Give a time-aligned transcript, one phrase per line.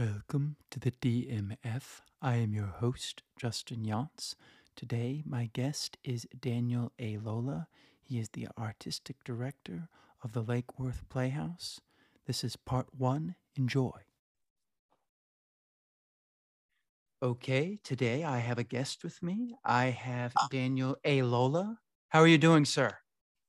[0.00, 2.00] Welcome to the DMF.
[2.22, 4.34] I am your host, Justin Younts.
[4.74, 7.66] Today, my guest is Daniel Eilola.
[8.00, 9.90] He is the artistic director
[10.24, 11.82] of the Lake Worth Playhouse.
[12.26, 13.34] This is part one.
[13.56, 13.92] Enjoy.
[17.22, 19.54] Okay, today I have a guest with me.
[19.66, 21.76] I have Daniel Eilola.
[22.08, 22.96] How are you doing, sir?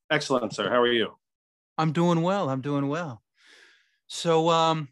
[0.09, 0.69] Excellent, sir.
[0.69, 1.13] How are you?
[1.77, 2.49] I'm doing well.
[2.49, 3.21] I'm doing well.
[4.07, 4.89] So, um,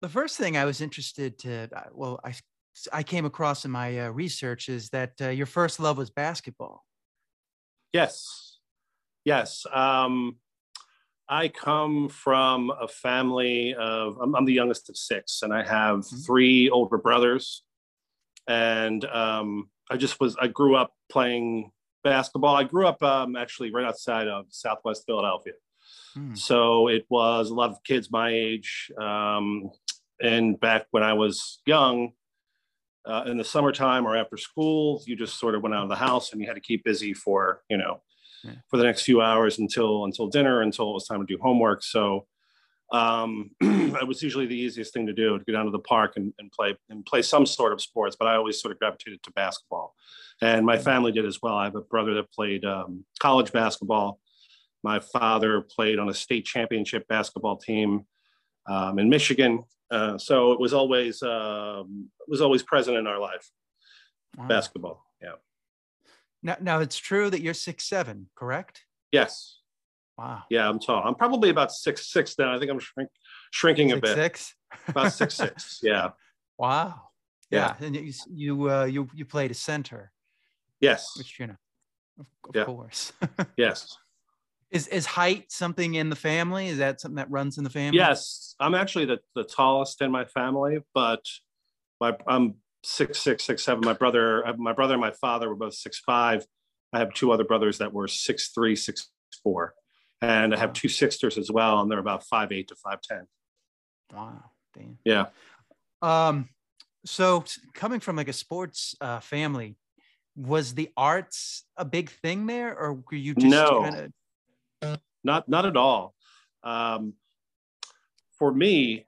[0.00, 2.34] the first thing I was interested to, uh, well, I
[2.92, 6.84] I came across in my uh, research is that uh, your first love was basketball.
[7.92, 8.58] Yes,
[9.24, 9.66] yes.
[9.72, 10.36] Um,
[11.28, 14.18] I come from a family of.
[14.20, 16.16] I'm, I'm, the youngest of six, and I have mm-hmm.
[16.18, 17.62] three older brothers.
[18.48, 20.36] And um, I just was.
[20.40, 21.72] I grew up playing
[22.02, 22.56] basketball.
[22.56, 25.54] I grew up um, actually right outside of Southwest Philadelphia.
[26.14, 26.34] Hmm.
[26.34, 28.90] So it was a lot of kids my age.
[29.00, 29.70] Um,
[30.20, 32.12] and back when I was young,
[33.06, 35.96] uh, in the summertime or after school, you just sort of went out of the
[35.96, 38.02] house and you had to keep busy for, you know,
[38.44, 38.52] yeah.
[38.68, 41.82] for the next few hours until until dinner, until it was time to do homework.
[41.82, 42.26] So
[42.92, 46.14] um, it was usually the easiest thing to do to go down to the park
[46.16, 48.16] and, and play and play some sort of sports.
[48.18, 49.94] But I always sort of gravitated to basketball,
[50.42, 51.54] and my family did as well.
[51.54, 54.20] I have a brother that played um, college basketball.
[54.82, 58.06] My father played on a state championship basketball team
[58.66, 59.64] um, in Michigan.
[59.90, 63.50] Uh, so it was always um, it was always present in our life.
[64.36, 64.46] Wow.
[64.46, 65.32] Basketball, yeah.
[66.42, 68.84] Now, now it's true that you're six seven, correct?
[69.12, 69.58] Yes.
[70.16, 70.42] Wow.
[70.50, 71.02] Yeah, I'm tall.
[71.04, 72.54] I'm probably about six six now.
[72.54, 73.10] I think I'm shrink,
[73.50, 74.14] shrinking six, a bit.
[74.14, 74.54] Six.
[74.88, 75.80] about six six.
[75.82, 76.10] Yeah.
[76.58, 77.02] Wow.
[77.50, 77.86] Yeah, yeah.
[77.86, 80.12] and you you uh, you you played a center.
[80.80, 81.14] Yes.
[81.16, 81.56] Which you know,
[82.18, 82.64] of, of yeah.
[82.64, 83.12] course.
[83.56, 83.96] yes.
[84.70, 86.68] Is is height something in the family?
[86.68, 87.98] Is that something that runs in the family?
[87.98, 91.24] Yes, I'm actually the, the tallest in my family, but
[92.00, 92.54] my I'm
[92.84, 93.84] six six six seven.
[93.84, 96.46] My brother, my brother and my father were both six five.
[96.92, 99.10] I have two other brothers that were six three, six
[99.42, 99.74] four,
[100.22, 103.26] and I have two sisters as well, and they're about five eight to five ten.
[104.14, 104.98] Wow, damn.
[105.04, 105.26] Yeah.
[106.00, 106.48] Um.
[107.04, 107.44] So
[107.74, 109.76] coming from like a sports uh, family,
[110.36, 113.82] was the arts a big thing there, or were you just no.
[113.82, 114.12] kind of
[115.24, 116.14] not not at all.
[116.62, 117.14] Um,
[118.38, 119.04] for me,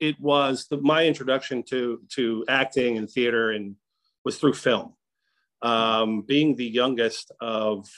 [0.00, 3.76] it was the, my introduction to to acting and theater and
[4.24, 4.94] was through film.
[5.62, 7.88] Um, being the youngest of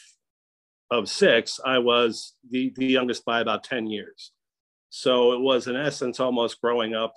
[0.91, 4.33] of six, I was the the youngest by about ten years.
[4.91, 7.15] So it was in essence almost growing up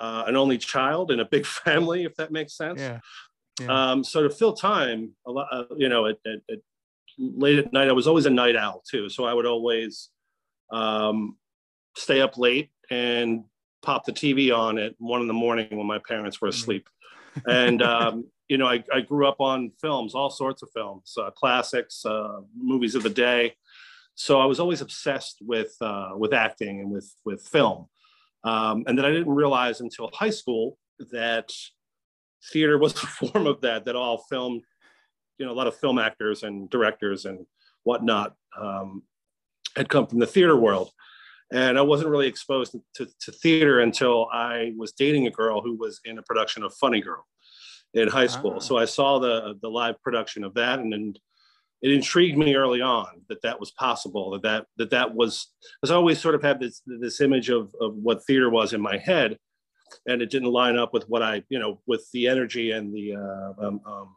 [0.00, 2.80] uh, an only child in a big family, if that makes sense.
[2.80, 3.00] Yeah.
[3.60, 3.90] yeah.
[3.90, 6.58] Um, so to fill time, a lot, uh, you know, at, at, at
[7.20, 7.88] late at night.
[7.88, 10.08] I was always a night owl too, so I would always
[10.72, 11.36] um,
[11.96, 13.44] stay up late and
[13.82, 16.58] pop the TV on at one in the morning when my parents were mm-hmm.
[16.58, 16.88] asleep.
[17.46, 21.30] and um, you know, I, I, grew up on films, all sorts of films, uh,
[21.30, 23.54] classics, uh, movies of the day.
[24.16, 27.86] So I was always obsessed with uh, with acting and with with film.
[28.42, 30.78] Um, and then I didn't realize until high school
[31.12, 31.52] that
[32.52, 33.84] theater was a form of that.
[33.84, 34.62] That all film
[35.40, 37.46] you know a lot of film actors and directors and
[37.82, 39.02] whatnot um,
[39.76, 40.90] had come from the theater world
[41.52, 45.76] and i wasn't really exposed to, to, theater until i was dating a girl who
[45.76, 47.26] was in a production of funny girl
[47.94, 48.60] in high school ah.
[48.60, 51.18] so i saw the the live production of that and, and
[51.82, 55.48] it intrigued me early on that that was possible that that that, that was
[55.80, 58.80] because i always sort of had this this image of, of what theater was in
[58.80, 59.38] my head
[60.06, 63.14] and it didn't line up with what i you know with the energy and the
[63.14, 64.16] uh, um, um,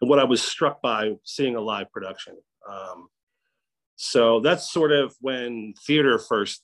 [0.00, 2.36] and what I was struck by seeing a live production.
[2.68, 3.08] Um,
[3.96, 6.62] so that's sort of when theater first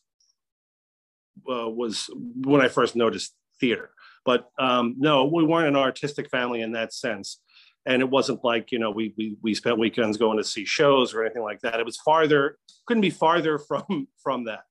[1.51, 3.91] uh, was when I first noticed theater.
[4.25, 7.41] But um, no, we weren't an artistic family in that sense.
[7.87, 11.13] And it wasn't like, you know, we, we, we spent weekends going to see shows
[11.13, 11.81] or anything like that.
[11.81, 12.57] It was farther,
[12.87, 14.63] couldn't be farther from, from that.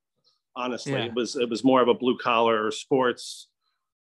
[0.56, 1.06] Honestly, yeah.
[1.06, 3.50] it was, it was more of a blue collar sports.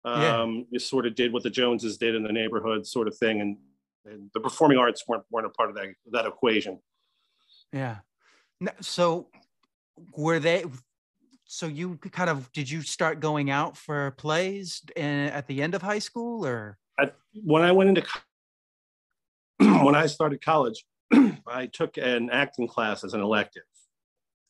[0.04, 0.62] Um, yeah.
[0.72, 3.40] You sort of did what the Joneses did in the neighborhood sort of thing.
[3.40, 3.56] And
[4.04, 6.78] and the performing arts weren't weren't a part of that that equation.
[7.72, 7.98] Yeah.
[8.80, 9.28] So
[10.16, 10.64] were they?
[11.46, 15.74] So you kind of did you start going out for plays in, at the end
[15.74, 18.06] of high school, or I, when I went into
[19.84, 20.84] when I started college,
[21.46, 23.62] I took an acting class as an elective.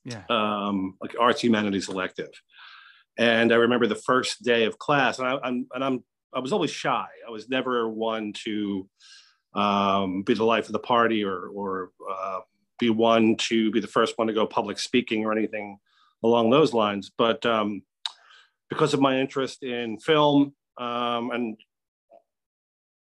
[0.05, 0.22] Yeah.
[0.28, 2.31] Um, like arts humanities elective,
[3.19, 6.52] and I remember the first day of class, and I, I'm and I'm I was
[6.52, 7.06] always shy.
[7.26, 8.88] I was never one to
[9.54, 12.40] um, be the life of the party or, or uh,
[12.78, 15.78] be one to be the first one to go public speaking or anything
[16.22, 17.10] along those lines.
[17.16, 17.82] But um,
[18.69, 21.56] because of my interest in film um, and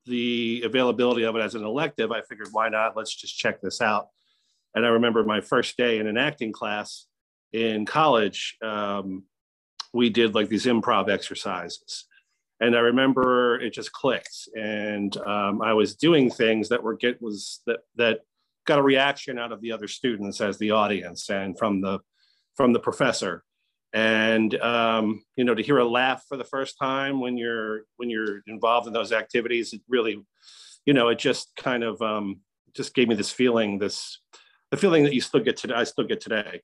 [0.06, 2.96] the availability of it as an elective, I figured, why not?
[2.96, 4.08] Let's just check this out.
[4.74, 7.08] And I remember my first day in an acting class
[7.52, 9.24] in college, um,
[9.94, 12.06] we did like these improv exercises.
[12.60, 17.22] And I remember it just clicked, and um, I was doing things that were get
[17.22, 18.22] was that that
[18.66, 22.00] got a reaction out of the other students as the audience and from the
[22.56, 23.44] from the professor.
[23.94, 28.10] And um, you know to hear a laugh for the first time when you're when
[28.10, 30.22] you're involved in those activities it really
[30.86, 32.42] you know it just kind of um,
[32.76, 34.20] just gave me this feeling this
[34.72, 36.60] the feeling that you still get today i still get today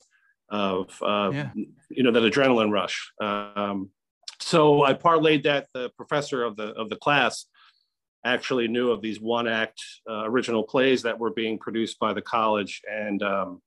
[0.54, 1.50] of uh, yeah.
[1.90, 3.12] you know that adrenaline rush.
[3.20, 3.90] Um,
[4.44, 7.46] so i parlayed that the professor of the of the class
[8.26, 12.22] actually knew of these one act uh, original plays that were being produced by the
[12.22, 13.62] college and um,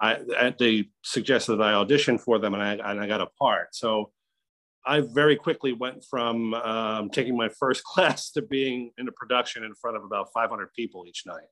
[0.00, 3.74] I, they suggested that I audition for them and I, and I got a part.
[3.74, 4.12] So
[4.86, 9.64] I very quickly went from um, taking my first class to being in a production
[9.64, 11.48] in front of about 500 people each night,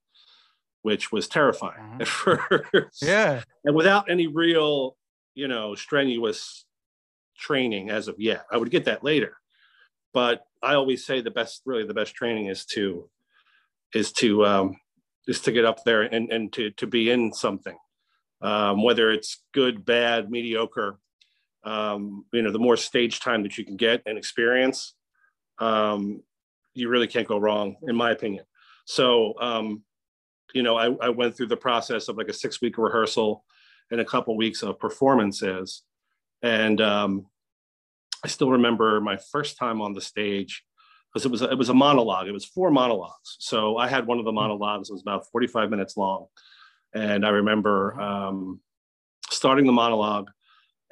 [0.82, 2.30] which was terrifying uh-huh.
[2.30, 3.02] at first.
[3.02, 3.42] Yeah.
[3.64, 4.96] And without any real,
[5.34, 6.65] you know, strenuous
[7.38, 8.44] training as of yet.
[8.50, 9.36] I would get that later.
[10.12, 13.08] But I always say the best, really the best training is to,
[13.94, 14.76] is to, um,
[15.26, 17.76] is to get up there and, and to, to be in something
[18.40, 20.98] um, whether it's good, bad, mediocre.
[21.64, 24.94] Um, you know, the more stage time that you can get and experience,
[25.58, 26.22] um,
[26.74, 28.44] you really can't go wrong, in my opinion.
[28.84, 29.82] So, um,
[30.54, 33.44] you know, I, I, went through the process of like a six week rehearsal
[33.90, 35.82] and a couple weeks of performances.
[36.46, 37.26] And um,
[38.24, 40.62] I still remember my first time on the stage
[41.12, 42.28] because it was, it was a monologue.
[42.28, 43.36] It was four monologues.
[43.40, 46.26] So I had one of the monologues, it was about 45 minutes long.
[46.94, 48.60] And I remember um,
[49.30, 50.30] starting the monologue,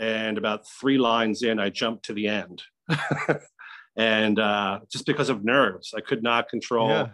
[0.00, 2.64] and about three lines in, I jumped to the end.
[3.96, 6.88] and uh, just because of nerves, I could not control.
[6.88, 7.08] Yeah.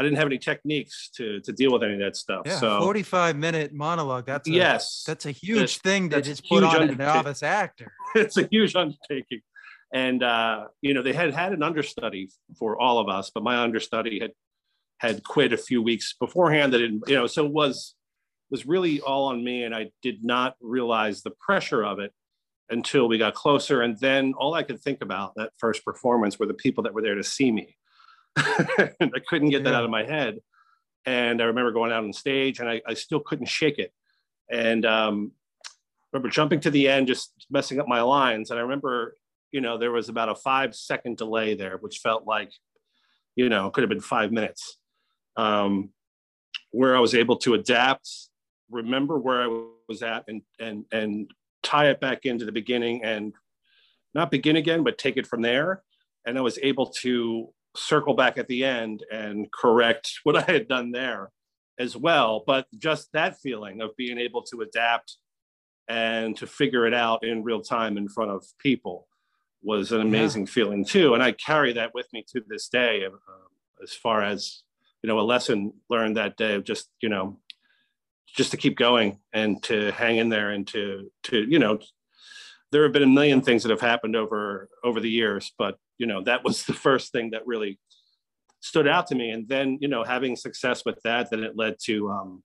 [0.00, 2.44] I didn't have any techniques to to deal with any of that stuff.
[2.46, 4.24] Yeah, so 45 minute monologue.
[4.24, 7.92] That's a, yes, that's a huge thing to just put on a novice actor.
[8.14, 9.42] it's a huge undertaking.
[9.92, 13.58] And uh, you know, they had had an understudy for all of us, but my
[13.58, 14.32] understudy had
[15.00, 16.72] had quit a few weeks beforehand.
[16.72, 17.94] That didn't, you know, so it was
[18.50, 19.64] was really all on me.
[19.64, 22.14] And I did not realize the pressure of it
[22.70, 23.82] until we got closer.
[23.82, 27.02] And then all I could think about that first performance were the people that were
[27.02, 27.76] there to see me.
[28.36, 30.38] I couldn't get that out of my head.
[31.06, 33.92] And I remember going out on stage and I, I still couldn't shake it.
[34.50, 35.32] And um,
[36.12, 38.50] remember jumping to the end, just messing up my lines.
[38.50, 39.16] And I remember,
[39.52, 42.52] you know, there was about a five second delay there, which felt like,
[43.36, 44.78] you know, it could have been five minutes,
[45.36, 45.90] um,
[46.72, 48.08] where I was able to adapt
[48.70, 51.30] remember where I was at and and and
[51.62, 53.34] tie it back into the beginning and
[54.14, 55.82] not begin again, but take it from there.
[56.26, 60.68] And I was able to circle back at the end and correct what I had
[60.68, 61.30] done there
[61.78, 62.44] as well.
[62.46, 65.16] But just that feeling of being able to adapt
[65.88, 69.08] and to figure it out in real time in front of people
[69.62, 70.52] was an amazing yeah.
[70.52, 71.14] feeling too.
[71.14, 73.10] And I carry that with me to this day, uh,
[73.82, 74.62] as far as
[75.02, 77.38] you know, a lesson learned that day of just you know
[78.26, 81.78] just to keep going and to hang in there and to to you know
[82.70, 86.06] there have been a million things that have happened over over the years but you
[86.06, 87.78] know that was the first thing that really
[88.60, 91.76] stood out to me and then you know having success with that then it led
[91.82, 92.42] to um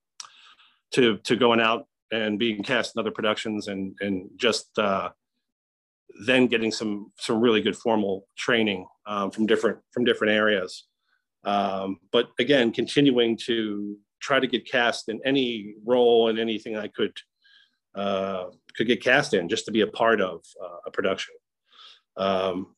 [0.91, 5.09] to to going out and being cast in other productions and and just uh
[6.25, 10.85] then getting some some really good formal training um, from different from different areas
[11.43, 16.88] um, but again continuing to try to get cast in any role and anything I
[16.88, 17.15] could
[17.95, 18.45] uh,
[18.75, 21.33] could get cast in, just to be a part of uh, a production.
[22.17, 22.75] Um,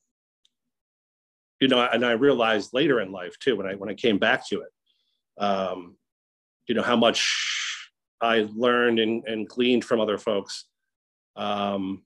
[1.59, 4.47] you know, and I realized later in life too, when I when I came back
[4.49, 5.95] to it, um,
[6.67, 7.89] you know, how much
[8.21, 10.65] I learned and, and gleaned from other folks
[11.35, 12.03] um,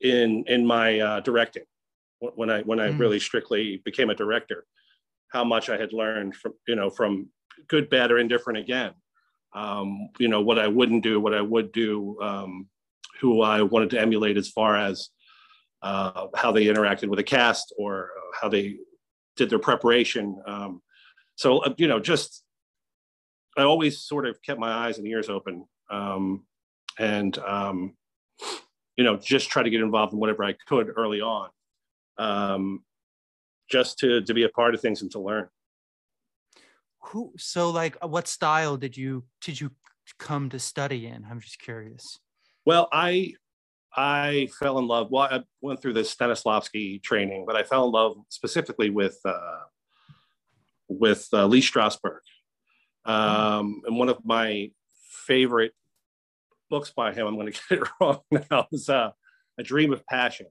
[0.00, 1.64] in in my uh, directing
[2.20, 2.98] when I when I mm.
[2.98, 4.66] really strictly became a director
[5.28, 7.28] how much I had learned from, you know, from
[7.68, 8.92] good, bad, or indifferent again.
[9.54, 12.68] Um, you know, what I wouldn't do, what I would do, um,
[13.20, 15.08] who I wanted to emulate as far as
[15.86, 18.76] uh, how they interacted with a cast or uh, how they
[19.36, 20.42] did their preparation.
[20.44, 20.82] Um,
[21.36, 22.42] so, uh, you know, just
[23.56, 26.44] I always sort of kept my eyes and ears open um,
[26.98, 27.96] and, um,
[28.96, 31.50] you know, just try to get involved in whatever I could early on.
[32.18, 32.82] Um,
[33.70, 35.48] just to to be a part of things and to learn
[37.00, 39.70] who so like uh, what style did you did you
[40.18, 42.20] come to study in i'm just curious
[42.64, 43.32] well i
[43.96, 45.10] I fell in love.
[45.10, 49.60] Well, I went through this Stanislavski training, but I fell in love specifically with uh,
[50.88, 52.20] with uh, Lee Strasberg.
[53.04, 54.70] Um, and one of my
[55.26, 55.72] favorite
[56.68, 59.10] books by him, I'm going to get it wrong now, is uh,
[59.58, 60.46] A Dream of Passion.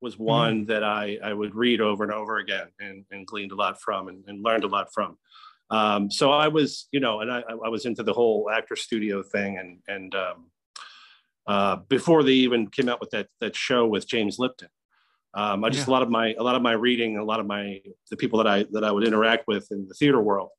[0.00, 0.68] Was one mm.
[0.68, 4.08] that I, I would read over and over again and, and gleaned a lot from
[4.08, 5.18] and, and learned a lot from.
[5.68, 9.22] Um, so I was, you know, and I, I was into the whole actor studio
[9.22, 10.46] thing and and um,
[11.50, 14.68] uh, before they even came out with that that show with James Lipton.
[15.34, 15.90] Um, I just yeah.
[15.90, 18.38] a lot of my a lot of my reading, a lot of my the people
[18.38, 20.50] that I that I would interact with in the theater world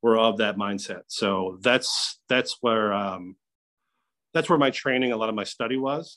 [0.00, 1.02] were of that mindset.
[1.08, 3.36] So that's that's where um,
[4.32, 6.16] that's where my training, a lot of my study was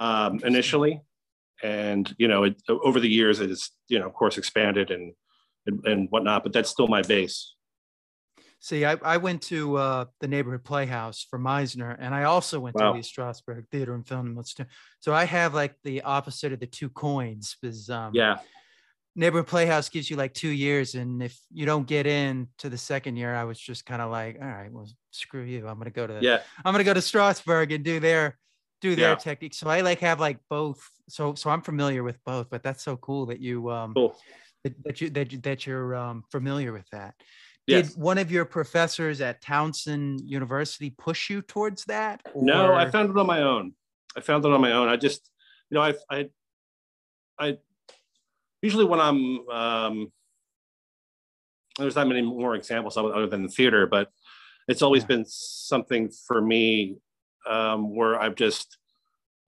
[0.00, 1.00] um, initially,
[1.62, 5.14] and you know, it, over the years it has you know, of course, expanded and
[5.66, 6.42] and, and whatnot.
[6.42, 7.54] But that's still my base.
[8.64, 12.76] See, I, I went to uh, the neighborhood playhouse for Meisner, and I also went
[12.76, 12.92] wow.
[12.92, 14.68] to the Strasberg Theater and Film Institute.
[15.00, 18.38] So I have like the opposite of the two coins, because um, yeah,
[19.16, 22.78] neighborhood playhouse gives you like two years, and if you don't get in to the
[22.78, 25.90] second year, I was just kind of like, all right, well, screw you, I'm gonna
[25.90, 28.38] go to yeah, I'm gonna go to Strasberg and do their
[28.80, 29.16] do their yeah.
[29.16, 29.54] technique.
[29.54, 30.88] So I like have like both.
[31.08, 34.16] So so I'm familiar with both, but that's so cool that you um cool.
[34.62, 37.14] that, that you that you, that you're um familiar with that.
[37.68, 37.96] Did yes.
[37.96, 42.20] one of your professors at Towson University push you towards that?
[42.34, 42.44] Or?
[42.44, 43.74] No, I found it on my own.
[44.16, 44.88] I found it on my own.
[44.88, 45.30] I just,
[45.70, 46.28] you know, I, I,
[47.38, 47.58] I
[48.62, 50.12] usually when I'm, um,
[51.78, 54.10] there's not many more examples other than the theater, but
[54.66, 55.08] it's always yeah.
[55.08, 56.96] been something for me
[57.48, 58.76] um, where I've just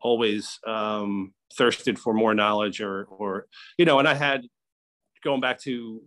[0.00, 4.46] always um, thirsted for more knowledge or, or, you know, and I had
[5.24, 6.00] going back to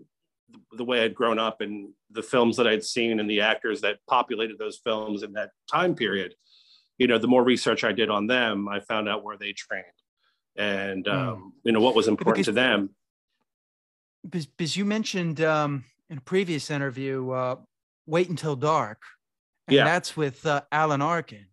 [0.72, 3.98] the way I'd grown up and the films that I'd seen and the actors that
[4.08, 6.36] populated those films in that time period,
[6.98, 9.86] you know, the more research I did on them, I found out where they trained
[10.56, 11.13] and, mm.
[11.13, 12.89] um, you know, what was important because, to them.
[14.58, 17.56] Because you mentioned um, in a previous interview, uh,
[18.06, 19.01] Wait Until Dark.
[19.68, 19.84] And yeah.
[19.84, 21.46] that's with uh, Alan Arkin.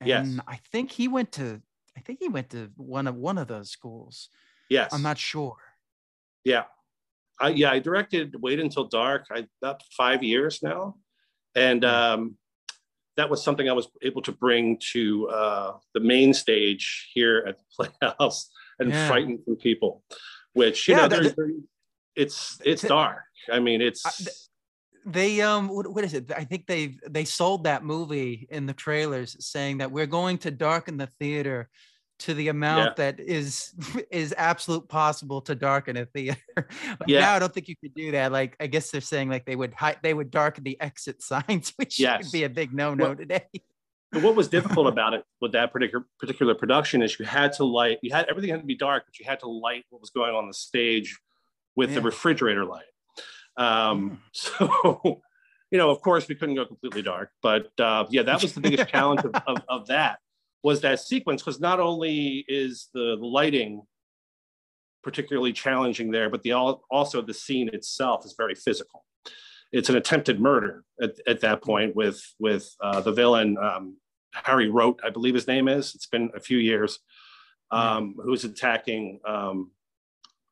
[0.00, 0.40] And yes.
[0.48, 1.60] I think he went to,
[1.94, 4.30] I think he went to one of one of those schools.
[4.70, 4.94] Yes.
[4.94, 5.58] I'm not sure.
[6.44, 6.64] Yeah.
[7.40, 9.26] I, yeah, I directed Wait Until Dark.
[9.30, 10.96] I about five years now,
[11.54, 11.88] and hmm.
[11.88, 12.36] um,
[13.16, 17.58] that was something I was able to bring to uh, the main stage here at
[17.58, 17.64] the
[18.00, 19.08] Playhouse and yeah.
[19.08, 20.02] frighten some people.
[20.52, 21.62] Which you yeah, know, that,
[22.16, 23.24] it's it's dark.
[23.50, 24.38] I mean, it's.
[25.06, 28.74] they um what, what is it i think they they sold that movie in the
[28.74, 31.70] trailers saying that we're going to darken the theater
[32.18, 33.10] to the amount yeah.
[33.10, 33.74] that is
[34.10, 36.40] is absolute possible to darken a theater.
[37.06, 37.20] yeah.
[37.20, 38.32] Now I don't think you could do that.
[38.32, 41.72] Like I guess they're saying like they would hide, they would darken the exit signs,
[41.76, 42.24] which yes.
[42.24, 43.46] would be a big no no well, today.
[44.10, 47.64] But what was difficult about it with that particular particular production is you had to
[47.64, 50.10] light you had everything had to be dark, but you had to light what was
[50.10, 51.18] going on the stage
[51.76, 51.96] with yeah.
[51.96, 52.84] the refrigerator light.
[53.56, 54.18] Um, mm.
[54.32, 55.20] so
[55.70, 58.60] you know, of course, we couldn't go completely dark, but uh, yeah, that was the
[58.62, 60.18] biggest challenge of, of, of that
[60.62, 63.82] was that sequence because not only is the, lighting
[65.02, 69.04] particularly challenging there, but the also the scene itself is very physical.
[69.72, 73.96] It's an attempted murder at, at that point with with uh, the villain um,
[74.32, 75.94] Harry Roat, I believe his name is.
[75.94, 76.98] It's been a few years.
[77.70, 79.72] Um, who's attacking um,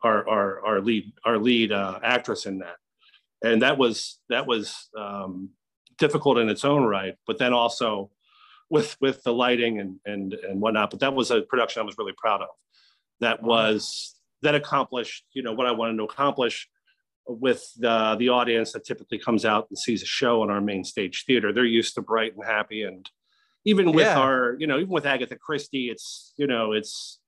[0.02, 2.76] our, our our lead our lead uh, actress in that,
[3.42, 5.50] and that was that was um,
[5.98, 7.14] difficult in its own right.
[7.26, 8.10] But then also
[8.70, 10.90] with with the lighting and and and whatnot.
[10.90, 12.49] But that was a production I was really proud of.
[13.20, 16.68] That was that accomplished you know what I wanted to accomplish
[17.26, 20.85] with the the audience that typically comes out and sees a show in our main
[20.85, 21.52] stage theater.
[21.52, 23.08] They're used to bright and happy, and
[23.64, 24.18] even with yeah.
[24.18, 27.18] our you know even with Agatha Christie, it's you know it's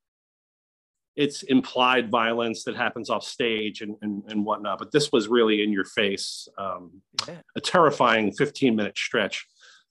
[1.15, 4.79] it's implied violence that happens off stage and, and, and whatnot.
[4.79, 7.41] But this was really in your face, um, yeah.
[7.57, 9.45] a terrifying 15 minute stretch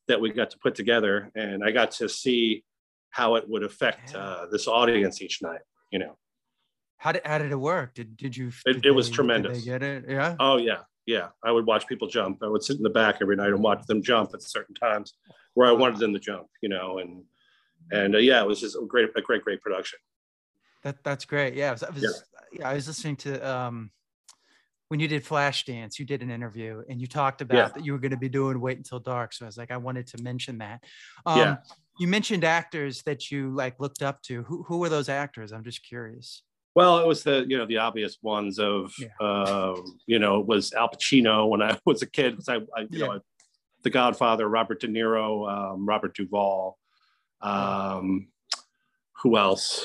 [0.09, 2.65] that we got to put together, and I got to see
[3.11, 5.61] how it would affect uh, this audience each night.
[5.91, 6.19] You know,
[6.99, 7.95] how did how did it work?
[7.95, 8.51] Did did you?
[8.67, 9.65] Did it, it was tremendous.
[9.65, 10.05] get it?
[10.09, 10.37] Yeah.
[10.41, 11.29] Oh yeah, yeah.
[11.45, 12.43] I would watch people jump.
[12.43, 15.15] I would sit in the back every night and watch them jump at certain times
[15.55, 16.49] where I wanted them to jump.
[16.61, 17.23] You know, and
[17.93, 19.99] and uh, yeah, it was just a great a great great production.
[20.83, 21.55] That that's great.
[21.55, 22.59] Yeah, I was, I was yeah.
[22.61, 22.69] yeah.
[22.71, 23.91] I was listening to um
[24.89, 27.69] when you did Flashdance, you did an interview and you talked about yeah.
[27.69, 29.35] that you were going to be doing Wait Until Dark.
[29.35, 30.83] So I was like, I wanted to mention that.
[31.27, 31.57] Um, yeah.
[31.99, 34.43] You mentioned actors that you like looked up to.
[34.45, 35.53] Who who were those actors?
[35.53, 36.43] I'm just curious.
[36.75, 39.09] Well, it was the you know the obvious ones of yeah.
[39.21, 39.75] uh,
[40.07, 43.01] you know it was Al Pacino when I was a kid because I, I, you
[43.01, 43.07] yeah.
[43.07, 43.21] know
[43.83, 46.79] The Godfather, Robert De Niro, um, Robert Duvall.
[47.41, 48.29] Um,
[49.23, 49.85] who else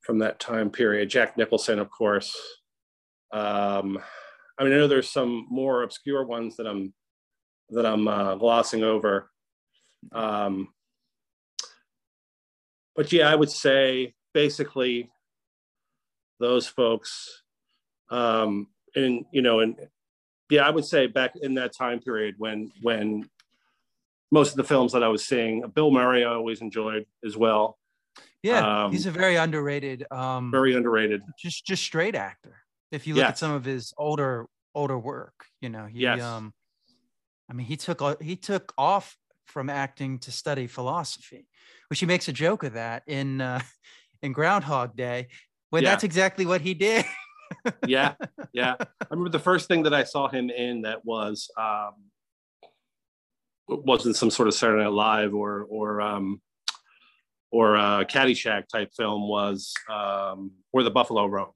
[0.00, 1.10] from that time period?
[1.10, 2.34] Jack Nicholson, of course.
[3.30, 3.98] Um,
[4.58, 6.92] I mean, I know there's some more obscure ones that I'm
[7.70, 9.30] that I'm uh, glossing over.
[10.12, 10.68] Um,
[12.96, 15.10] but yeah, I would say basically
[16.40, 17.42] those folks,
[18.10, 19.76] um, and you know, and
[20.50, 23.28] yeah, I would say back in that time period when when
[24.30, 27.78] most of the films that I was seeing, Bill Murray I always enjoyed as well.
[28.42, 32.56] Yeah, um, he's a very underrated, um, very underrated, just just straight actor.
[32.90, 33.30] If you look yes.
[33.30, 36.22] at some of his older older work, you know, he yes.
[36.22, 36.52] um,
[37.50, 39.16] I mean, he took he took off
[39.46, 41.48] from acting to study philosophy,
[41.88, 43.60] which he makes a joke of that in uh,
[44.22, 45.28] in Groundhog Day,
[45.70, 45.90] when yeah.
[45.90, 47.04] that's exactly what he did.
[47.86, 48.14] yeah,
[48.52, 48.76] yeah.
[48.78, 51.94] I remember the first thing that I saw him in that was um,
[53.68, 56.40] wasn't some sort of Saturday Night Live or or um,
[57.50, 61.52] or a Caddyshack type film was um, Where the Buffalo Roam,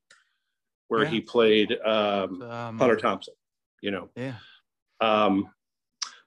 [0.92, 1.10] where yeah.
[1.10, 3.32] he played um, um, Hunter Thompson.
[3.80, 4.10] You know.
[4.14, 4.34] Yeah.
[5.00, 5.48] Um,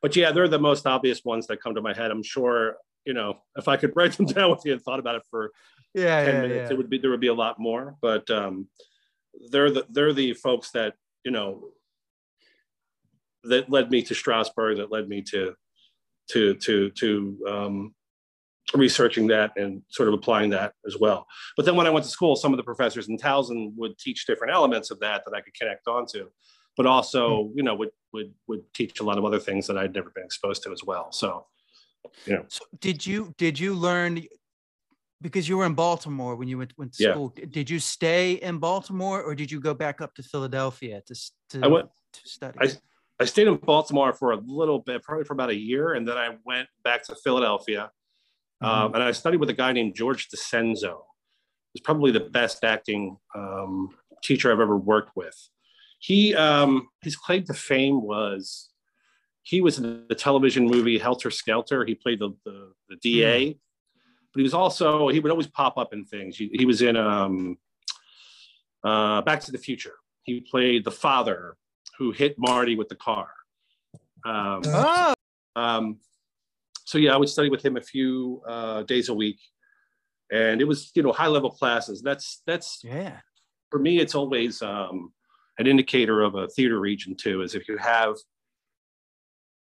[0.01, 2.10] but yeah, they're the most obvious ones that come to my head.
[2.10, 5.15] I'm sure you know if I could write them down with you and thought about
[5.15, 5.51] it for
[5.93, 6.74] yeah, 10 yeah, minutes, yeah.
[6.74, 7.95] it would be there would be a lot more.
[8.01, 8.67] But um,
[9.51, 11.69] they're the they're the folks that you know
[13.43, 15.53] that led me to Strasberg, that led me to
[16.31, 17.95] to to to um,
[18.74, 21.27] researching that and sort of applying that as well.
[21.55, 24.25] But then when I went to school, some of the professors in Towson would teach
[24.25, 26.29] different elements of that that I could connect onto,
[26.75, 27.57] but also hmm.
[27.57, 30.25] you know would would would teach a lot of other things that I'd never been
[30.25, 31.12] exposed to as well.
[31.12, 31.45] So,
[32.25, 32.45] you know.
[32.48, 34.25] So did you did you learn
[35.22, 37.12] because you were in Baltimore when you went, went to yeah.
[37.12, 37.34] school.
[37.50, 41.15] Did you stay in Baltimore or did you go back up to Philadelphia to,
[41.50, 42.57] to, I went, to study?
[42.62, 42.69] I,
[43.19, 46.17] I stayed in Baltimore for a little bit, probably for about a year, and then
[46.17, 47.89] I went back to Philadelphia.
[48.63, 48.65] Mm-hmm.
[48.65, 51.00] Um, and I studied with a guy named George DiCenzo.
[51.74, 53.89] He's probably the best acting um,
[54.23, 55.36] teacher I've ever worked with.
[55.99, 58.69] He um, his claim to fame was
[59.43, 61.86] he was in the television movie Helter Skelter.
[61.86, 63.58] He played the the, the DA, mm
[64.34, 66.36] but he was also he would always pop up in things.
[66.36, 67.58] He, he was in um,
[68.84, 69.93] uh, Back to the Future.
[70.23, 71.56] He played the father
[71.97, 73.30] who hit Marty with the car.
[74.25, 75.13] Um, oh.
[76.86, 79.39] So yeah, I would study with him a few uh, days a week,
[80.32, 82.02] and it was you know high level classes.
[82.02, 83.19] That's that's yeah.
[83.71, 85.12] For me, it's always um,
[85.58, 87.41] an indicator of a theater region too.
[87.41, 88.15] Is if you have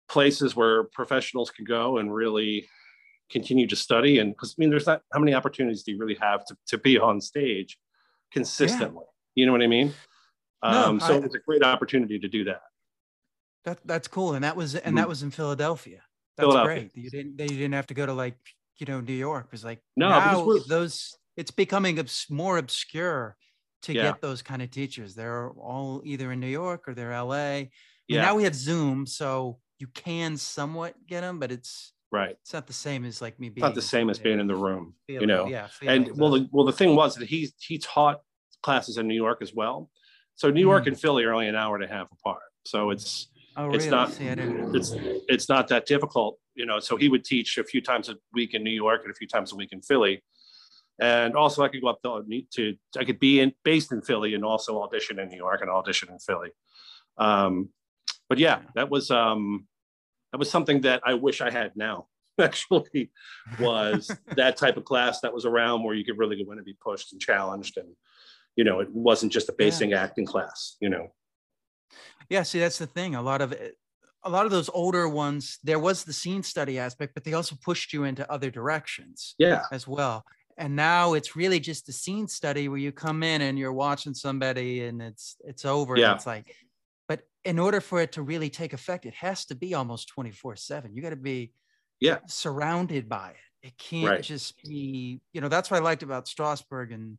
[0.08, 2.68] places where professionals can go and really
[3.30, 6.18] continue to study and because i mean there's not how many opportunities do you really
[6.20, 7.78] have to, to be on stage
[8.30, 9.40] consistently yeah.
[9.40, 9.94] you know what i mean
[10.62, 12.60] no, um, so I, it's a great opportunity to do that
[13.64, 15.08] that that's cool and that was and that mm-hmm.
[15.08, 16.02] was in philadelphia
[16.36, 18.36] that's great you didn't you didn't have to go to like
[18.78, 23.36] you know new york it was like no now those it's becoming obs- more obscure
[23.82, 24.02] to yeah.
[24.02, 27.58] get those kind of teachers they're all either in new york or they're la I
[27.60, 27.70] mean,
[28.08, 28.22] yeah.
[28.22, 32.36] now we have zoom so you can somewhat get them but it's Right.
[32.42, 33.64] It's not the same as like me being.
[33.64, 35.46] It's not the same as being in the room, feeling, you know.
[35.46, 35.68] Yeah.
[35.80, 38.20] And well, the, well, the thing was that he he taught
[38.62, 39.90] classes in New York as well.
[40.34, 40.88] So New York mm.
[40.88, 42.42] and Philly are only an hour and a half apart.
[42.66, 43.96] So it's oh, it's really?
[43.96, 44.94] not See, it's
[45.28, 46.80] it's not that difficult, you know.
[46.80, 49.26] So he would teach a few times a week in New York and a few
[49.26, 50.22] times a week in Philly.
[51.00, 54.34] And also, I could go up to, to I could be in based in Philly
[54.34, 56.50] and also audition in New York and audition in Philly.
[57.18, 57.70] Um,
[58.28, 59.66] but yeah, that was um,
[60.32, 62.06] that was something that I wish I had now.
[62.40, 63.10] Actually,
[63.60, 66.64] was that type of class that was around where you could really go in and
[66.64, 67.88] be pushed and challenged, and
[68.56, 70.02] you know, it wasn't just a basic yeah.
[70.02, 70.76] acting class.
[70.80, 71.12] You know.
[72.28, 73.14] Yeah, see, that's the thing.
[73.14, 73.76] A lot of it,
[74.24, 77.56] a lot of those older ones, there was the scene study aspect, but they also
[77.62, 79.34] pushed you into other directions.
[79.38, 79.62] Yeah.
[79.72, 80.24] As well.
[80.58, 84.14] And now it's really just the scene study where you come in and you're watching
[84.14, 85.96] somebody and it's it's over.
[85.96, 86.14] Yeah.
[86.14, 86.54] it's like,
[87.08, 90.56] but in order for it to really take effect, it has to be almost 24
[90.56, 90.94] 7.
[90.94, 91.52] You got to be
[92.00, 93.68] yeah surrounded by it.
[93.68, 94.22] It can't right.
[94.22, 97.18] just be, you know, that's what I liked about Strasberg and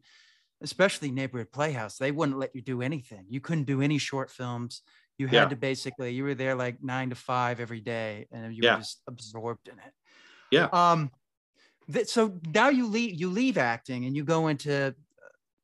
[0.64, 1.98] especially Neighborhood Playhouse.
[1.98, 3.26] They wouldn't let you do anything.
[3.30, 4.82] You couldn't do any short films.
[5.18, 5.46] You had yeah.
[5.50, 8.76] to basically, you were there like nine to five every day and you yeah.
[8.76, 9.94] were just absorbed in it.
[10.52, 10.70] Yeah.
[10.72, 11.12] Um,
[11.90, 14.96] that, so now you leave, you leave acting and you go into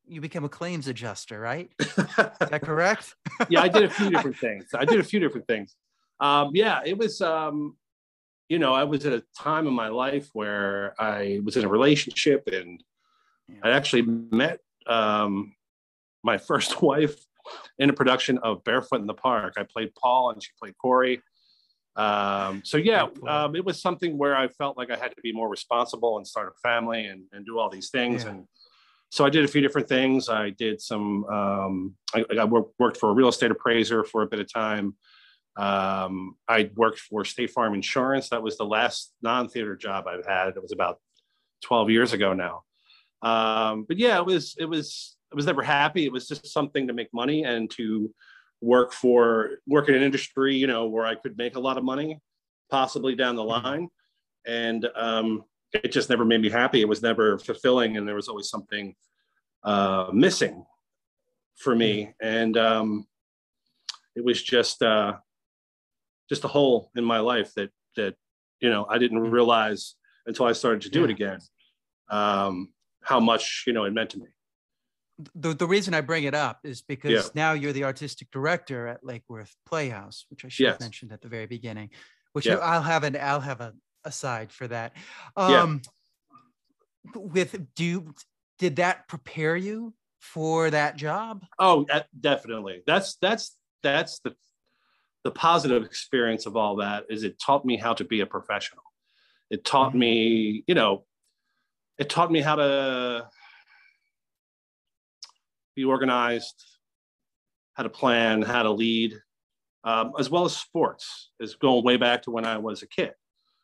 [0.09, 1.69] you become a claims adjuster, right?
[1.79, 3.15] Is that correct?
[3.49, 4.65] yeah, I did a few different things.
[4.73, 5.75] I did a few different things.
[6.19, 7.77] Um, yeah, it was, um,
[8.49, 11.69] you know, I was at a time in my life where I was in a
[11.69, 12.83] relationship and
[13.47, 13.59] yeah.
[13.63, 15.53] I actually met um,
[16.23, 17.15] my first wife
[17.77, 19.55] in a production of Barefoot in the Park.
[19.57, 21.21] I played Paul and she played Corie.
[21.95, 25.33] Um, so yeah, um, it was something where I felt like I had to be
[25.33, 28.23] more responsible and start a family and, and do all these things.
[28.23, 28.31] Yeah.
[28.31, 28.45] And
[29.09, 30.29] so I did a few different things.
[30.29, 34.39] I did some, um, I, I, worked for a real estate appraiser for a bit
[34.39, 34.95] of time.
[35.57, 38.29] Um, I worked for State Farm Insurance.
[38.29, 40.49] That was the last non-theater job I've had.
[40.49, 40.99] It was about
[41.63, 42.63] 12 years ago now.
[43.21, 46.05] Um, but yeah, it was, it was, I was never happy.
[46.05, 48.13] It was just something to make money and to
[48.61, 51.83] work for, work in an industry, you know, where I could make a lot of
[51.83, 52.19] money,
[52.69, 53.65] possibly down the mm-hmm.
[53.65, 53.89] line.
[54.47, 56.81] And um, it just never made me happy.
[56.81, 57.97] It was never fulfilling.
[57.97, 58.95] And there was always something
[59.63, 60.65] uh, missing
[61.57, 62.03] for me.
[62.03, 62.27] Mm-hmm.
[62.27, 63.07] And um,
[64.15, 65.13] it was just, uh,
[66.29, 68.15] just a hole in my life that, that,
[68.61, 69.31] you know, I didn't mm-hmm.
[69.31, 71.39] realize until I started to do it again.
[72.09, 72.69] Um,
[73.03, 74.25] how much you know it meant to me.
[75.35, 77.29] The, the reason I bring it up is because yeah.
[77.35, 80.73] now you're the artistic director at Lake Worth Playhouse, which I should yes.
[80.73, 81.89] have mentioned at the very beginning.
[82.33, 82.55] Which yeah.
[82.55, 83.73] I'll have an I'll have a
[84.05, 84.93] aside for that.
[85.35, 85.81] Um,
[87.13, 87.21] yeah.
[87.21, 88.13] With do you,
[88.59, 91.45] did that prepare you for that job?
[91.57, 91.85] Oh,
[92.19, 92.83] definitely.
[92.85, 94.35] That's that's that's the
[95.23, 98.83] the positive experience of all that is it taught me how to be a professional.
[99.49, 99.99] It taught mm-hmm.
[99.99, 101.05] me, you know,
[101.99, 103.27] it taught me how to
[105.75, 106.63] be organized,
[107.73, 109.13] how to plan, how to lead,
[109.83, 113.13] um, as well as sports, is going way back to when I was a kid.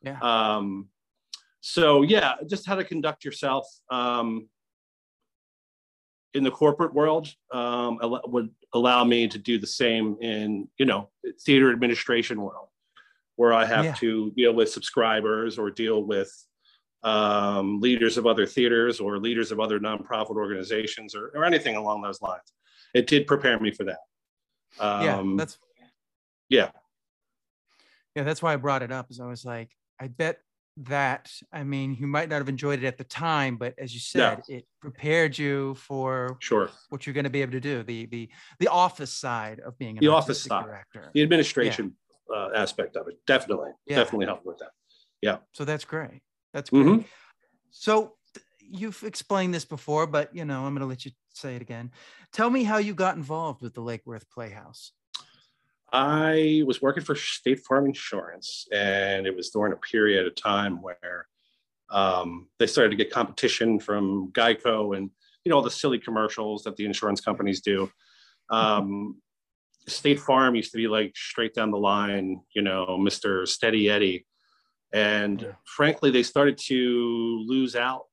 [0.02, 0.20] Yeah.
[0.20, 0.90] Um,
[1.62, 4.50] so yeah, just how to conduct yourself um,
[6.34, 11.10] in the corporate world um, would allow me to do the same in you know
[11.42, 12.68] theater administration world,
[13.38, 13.94] where I have yeah.
[13.96, 16.32] to deal with subscribers or deal with
[17.06, 22.02] um, leaders of other theaters or leaders of other nonprofit organizations or, or anything along
[22.02, 22.52] those lines.
[22.94, 24.00] It did prepare me for that.
[24.80, 25.58] Um, yeah, that's
[26.50, 26.70] yeah,
[28.16, 28.24] yeah.
[28.24, 29.12] That's why I brought it up.
[29.12, 30.40] Is I was like, I bet
[30.78, 34.00] that I mean, you might not have enjoyed it at the time, but as you
[34.00, 34.58] said, yeah.
[34.58, 38.30] it prepared you for sure what you're going to be able to do the the
[38.60, 41.12] the office side of being the office side, director.
[41.14, 41.94] the administration
[42.30, 42.36] yeah.
[42.36, 43.16] uh, aspect of it.
[43.28, 43.98] Definitely, yeah.
[43.98, 44.72] definitely helped with that.
[45.22, 45.38] Yeah.
[45.54, 46.22] So that's great.
[46.56, 46.86] That's great.
[46.86, 47.02] Mm-hmm.
[47.70, 48.14] So
[48.62, 51.92] you've explained this before, but you know, I'm going to let you say it again.
[52.32, 54.94] Tell me how you got involved with the Lake Worth Playhouse.
[55.92, 60.82] I was working for State Farm Insurance, and it was during a period of time
[60.82, 61.28] where
[61.90, 65.10] um, they started to get competition from Geico and
[65.44, 67.92] you know all the silly commercials that the insurance companies do.
[68.50, 69.18] Um,
[69.90, 73.46] State Farm used to be like straight down the line, you know, Mr.
[73.46, 74.26] Steady Eddie,
[74.96, 75.52] and yeah.
[75.66, 78.06] frankly, they started to lose out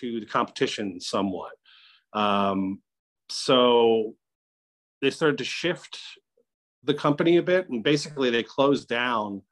[0.00, 1.52] to the competition somewhat.
[2.12, 2.82] Um,
[3.30, 4.14] so
[5.00, 5.98] they started to shift
[6.84, 9.42] the company a bit, and basically they closed down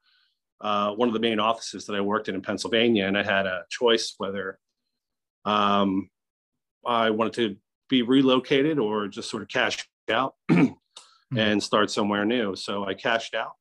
[0.61, 3.47] uh, one of the main offices that I worked in in Pennsylvania, and I had
[3.47, 4.59] a choice whether
[5.43, 6.07] um,
[6.85, 7.55] I wanted to
[7.89, 10.67] be relocated or just sort of cash out hmm.
[11.35, 12.55] and start somewhere new.
[12.55, 13.53] So I cashed out,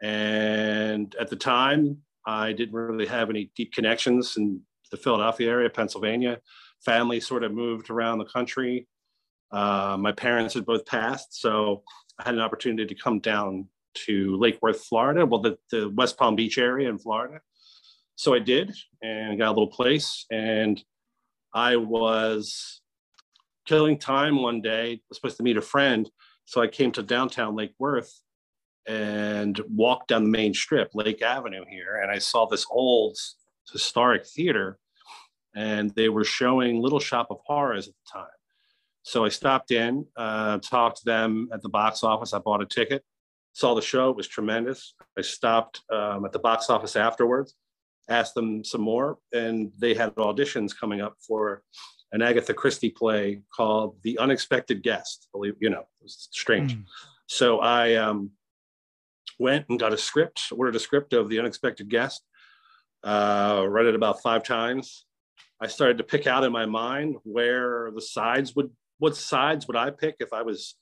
[0.00, 4.60] and at the time, I didn't really have any deep connections in
[4.90, 6.40] the Philadelphia area, Pennsylvania.
[6.84, 8.86] Family sort of moved around the country.
[9.50, 11.82] Uh, my parents had both passed, so
[12.18, 13.68] I had an opportunity to come down
[14.06, 17.40] to Lake Worth, Florida, well, the, the West Palm Beach area in Florida.
[18.16, 20.26] So I did and got a little place.
[20.30, 20.82] And
[21.54, 22.80] I was
[23.66, 26.10] killing time one day, I was supposed to meet a friend.
[26.44, 28.20] So I came to downtown Lake Worth
[28.86, 33.16] and walked down the main strip, Lake Avenue here, and I saw this old
[33.72, 34.78] historic theater,
[35.54, 38.28] and they were showing Little Shop of Horrors at the time.
[39.02, 42.32] So I stopped in, uh, talked to them at the box office.
[42.32, 43.04] I bought a ticket,
[43.52, 44.10] saw the show.
[44.10, 44.94] It was tremendous.
[45.18, 47.54] I stopped um, at the box office afterwards,
[48.08, 51.62] asked them some more, and they had auditions coming up for
[52.12, 55.28] an Agatha Christie play called The Unexpected Guest.
[55.32, 56.76] Believe you know, it was strange.
[56.76, 56.84] Mm.
[57.26, 58.30] So I um,
[59.38, 62.22] went and got a script, ordered a script of The Unexpected Guest,
[63.02, 65.06] uh, read it about five times.
[65.60, 69.76] I started to pick out in my mind where the sides would, what sides would
[69.76, 70.76] I pick if I was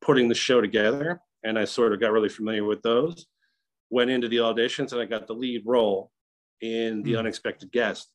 [0.00, 1.20] putting the show together?
[1.44, 3.26] And I sort of got really familiar with those.
[3.90, 6.10] Went into the auditions and I got the lead role
[6.60, 7.18] in The mm.
[7.20, 8.10] Unexpected Guest.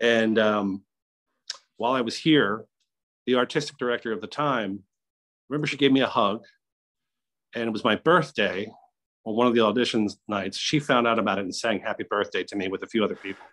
[0.00, 0.82] And um,
[1.78, 2.64] while I was here,
[3.26, 4.80] the artistic director of the time,
[5.48, 6.44] remember she gave me a hug
[7.54, 8.70] and it was my birthday
[9.26, 12.44] well, one of the auditions nights, she found out about it and sang happy birthday
[12.44, 13.44] to me with a few other people.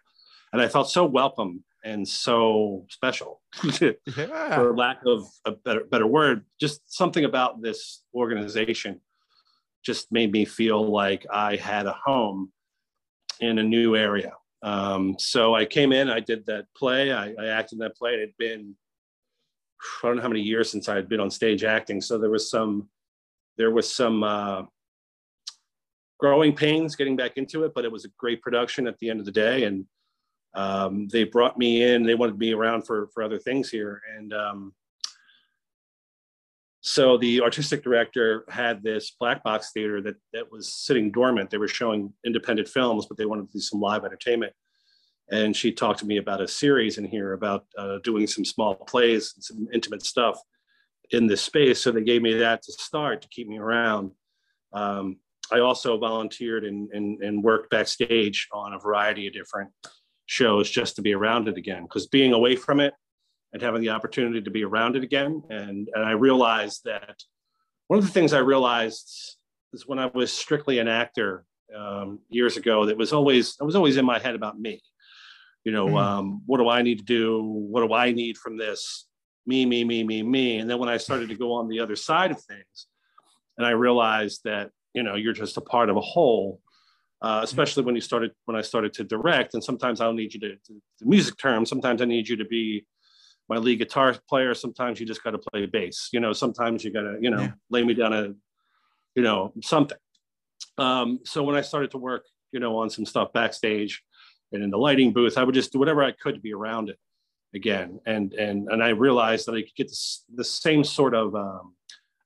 [0.54, 3.42] And I felt so welcome and so special,
[3.82, 4.56] yeah.
[4.56, 9.02] for lack of a better, better word, just something about this organization
[9.84, 12.52] just made me feel like I had a home
[13.40, 14.34] in a new area.
[14.62, 18.12] Um, so I came in, I did that play, I, I acted in that play.
[18.12, 18.76] It had been,
[20.04, 22.00] I don't know how many years since I had been on stage acting.
[22.00, 22.90] So there was some,
[23.58, 24.62] there was some uh,
[26.24, 29.20] growing pains getting back into it, but it was a great production at the end
[29.20, 29.66] of the day.
[29.66, 29.86] And
[30.56, 34.00] um, they brought me in, they wanted me around for, for other things here.
[34.16, 34.74] And um,
[36.80, 41.50] so the artistic director had this black box theater that that was sitting dormant.
[41.50, 44.54] They were showing independent films, but they wanted to do some live entertainment.
[45.30, 48.76] And she talked to me about a series in here about uh, doing some small
[48.76, 50.40] plays and some intimate stuff
[51.12, 51.82] in this space.
[51.82, 54.12] So they gave me that to start to keep me around.
[54.72, 55.18] Um,
[55.52, 59.72] I also volunteered and, and, and worked backstage on a variety of different
[60.26, 61.84] shows just to be around it again.
[61.84, 62.94] Because being away from it
[63.52, 65.44] and having the opportunity to be around it again.
[65.50, 67.22] And, and I realized that
[67.88, 69.38] one of the things I realized
[69.74, 73.76] is when I was strictly an actor um, years ago, that was always, I was
[73.76, 74.82] always in my head about me.
[75.66, 76.02] You know, mm.
[76.02, 77.42] um, what do I need to do?
[77.44, 79.08] What do I need from this?
[79.46, 80.60] Me, me, me, me, me.
[80.60, 82.88] And then when I started to go on the other side of things,
[83.58, 86.62] and I realized that, you know, you're just a part of a whole,
[87.22, 89.54] uh, especially when you started, when I started to direct.
[89.54, 92.46] And sometimes I'll need you to, to the music terms, sometimes I need you to
[92.46, 92.86] be
[93.50, 94.54] my lead guitar player.
[94.54, 96.10] Sometimes you just got to play bass.
[96.14, 97.52] You know, sometimes you got to, you know, yeah.
[97.70, 98.34] lay me down a,
[99.16, 99.98] you know, something.
[100.78, 104.02] Um, so when I started to work, you know, on some stuff backstage
[104.52, 106.90] and in the lighting booth, I would just do whatever I could to be around
[106.90, 106.98] it
[107.54, 108.00] again.
[108.06, 111.76] And and and I realized that I could get this, the same sort of um,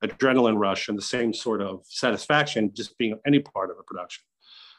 [0.08, 4.24] adrenaline rush and the same sort of satisfaction just being any part of a production.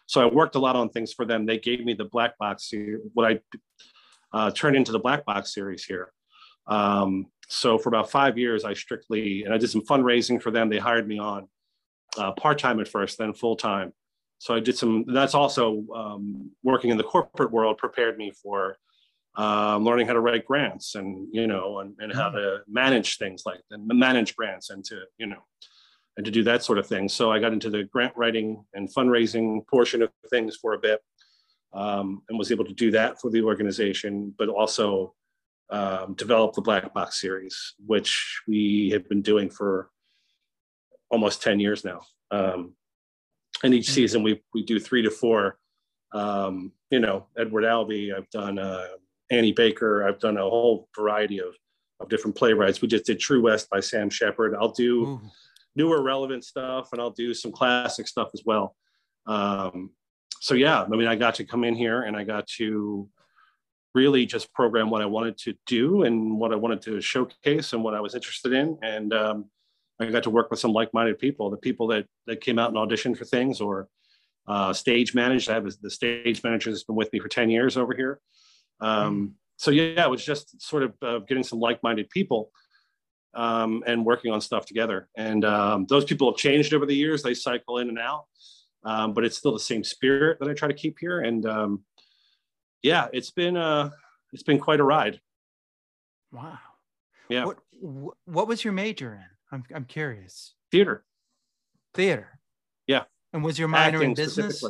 [0.07, 1.45] So I worked a lot on things for them.
[1.45, 2.73] They gave me the black box,
[3.13, 3.41] what I
[4.33, 6.13] uh, turned into the black box series here.
[6.67, 10.69] Um, so for about five years, I strictly, and I did some fundraising for them.
[10.69, 11.49] They hired me on
[12.17, 13.93] uh, part-time at first, then full-time.
[14.39, 18.77] So I did some, that's also um, working in the corporate world prepared me for
[19.37, 23.43] um, learning how to write grants and, you know, and, and how to manage things
[23.47, 25.43] like and manage grants and to, you know,
[26.17, 27.09] and to do that sort of thing.
[27.09, 31.01] So I got into the grant writing and fundraising portion of things for a bit
[31.73, 35.15] um, and was able to do that for the organization, but also
[35.71, 39.91] um, develop the Black Box series, which we have been doing for
[41.11, 42.01] almost 10 years now.
[42.31, 42.75] Um,
[43.63, 43.95] and each hmm.
[43.95, 45.59] season we, we do three to four.
[46.13, 48.87] Um, you know, Edward Albee, I've done uh,
[49.31, 51.55] Annie Baker, I've done a whole variety of,
[52.01, 52.81] of different playwrights.
[52.81, 54.55] We just did True West by Sam Shepard.
[54.55, 55.21] I'll do Ooh.
[55.77, 58.75] newer relevant stuff and I'll do some classic stuff as well.
[59.27, 59.91] Um,
[60.41, 63.09] so yeah, I mean, I got to come in here and I got to
[63.95, 67.83] really just program what I wanted to do and what I wanted to showcase and
[67.83, 68.79] what I was interested in.
[68.83, 69.47] And um,
[70.01, 72.77] I got to work with some like-minded people, the people that that came out and
[72.77, 73.89] auditioned for things or
[74.47, 75.51] uh, stage managed.
[75.51, 78.21] I have the stage manager that's been with me for 10 years over here.
[78.81, 79.33] Um, mm.
[79.57, 82.51] so yeah, it was just sort of uh, getting some like-minded people
[83.35, 85.09] um, and working on stuff together.
[85.17, 87.23] And um, those people have changed over the years.
[87.23, 88.27] They cycle in and out,
[88.85, 91.21] um, but it's still the same spirit that I try to keep here.
[91.21, 91.85] And um,
[92.83, 93.91] yeah, it's been uh
[94.33, 95.21] it's been quite a ride.
[96.33, 96.59] Wow.
[97.29, 97.45] Yeah.
[97.45, 97.59] What
[98.25, 99.25] what was your major in?
[99.53, 100.55] I'm I'm curious.
[100.71, 101.05] Theater.
[101.95, 102.39] Theater.
[102.87, 103.05] Yeah.
[103.33, 104.65] And was your minor acting in business?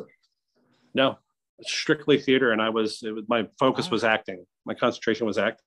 [0.94, 1.18] No,
[1.62, 3.92] strictly theater, and I was, was my focus oh.
[3.92, 4.44] was acting.
[4.64, 5.64] My concentration was acting.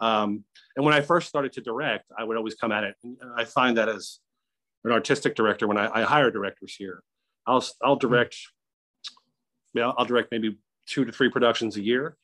[0.00, 0.44] Um,
[0.76, 2.94] and when I first started to direct, I would always come at it.
[3.36, 4.20] I find that as
[4.84, 7.02] an artistic director, when I, I hire directors here,
[7.46, 8.00] I'll I'll hmm.
[8.00, 8.36] direct.
[9.74, 12.16] Yeah, I'll direct maybe two to three productions a year,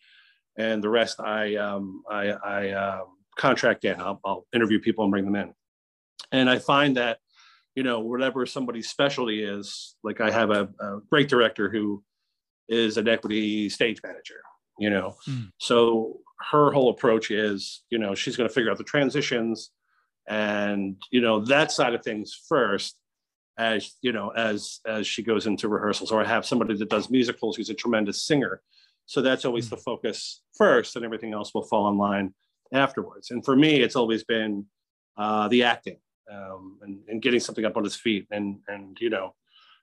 [0.58, 3.00] and the rest I um, I, I uh,
[3.36, 4.00] contract in.
[4.00, 5.54] I'll, I'll interview people and bring them in,
[6.32, 7.18] and I find that
[7.74, 12.02] you know whatever somebody's specialty is, like I have a, a great director who
[12.68, 14.40] is an equity stage manager.
[14.78, 15.50] You know, mm.
[15.58, 19.70] so her whole approach is you know she's going to figure out the transitions
[20.28, 22.98] and you know that side of things first
[23.58, 27.10] as you know as as she goes into rehearsals or i have somebody that does
[27.10, 28.60] musicals who's a tremendous singer
[29.06, 32.34] so that's always the focus first and everything else will fall in line
[32.72, 34.66] afterwards and for me it's always been
[35.16, 35.96] uh, the acting
[36.30, 39.34] um, and, and, getting something up on his feet and and you know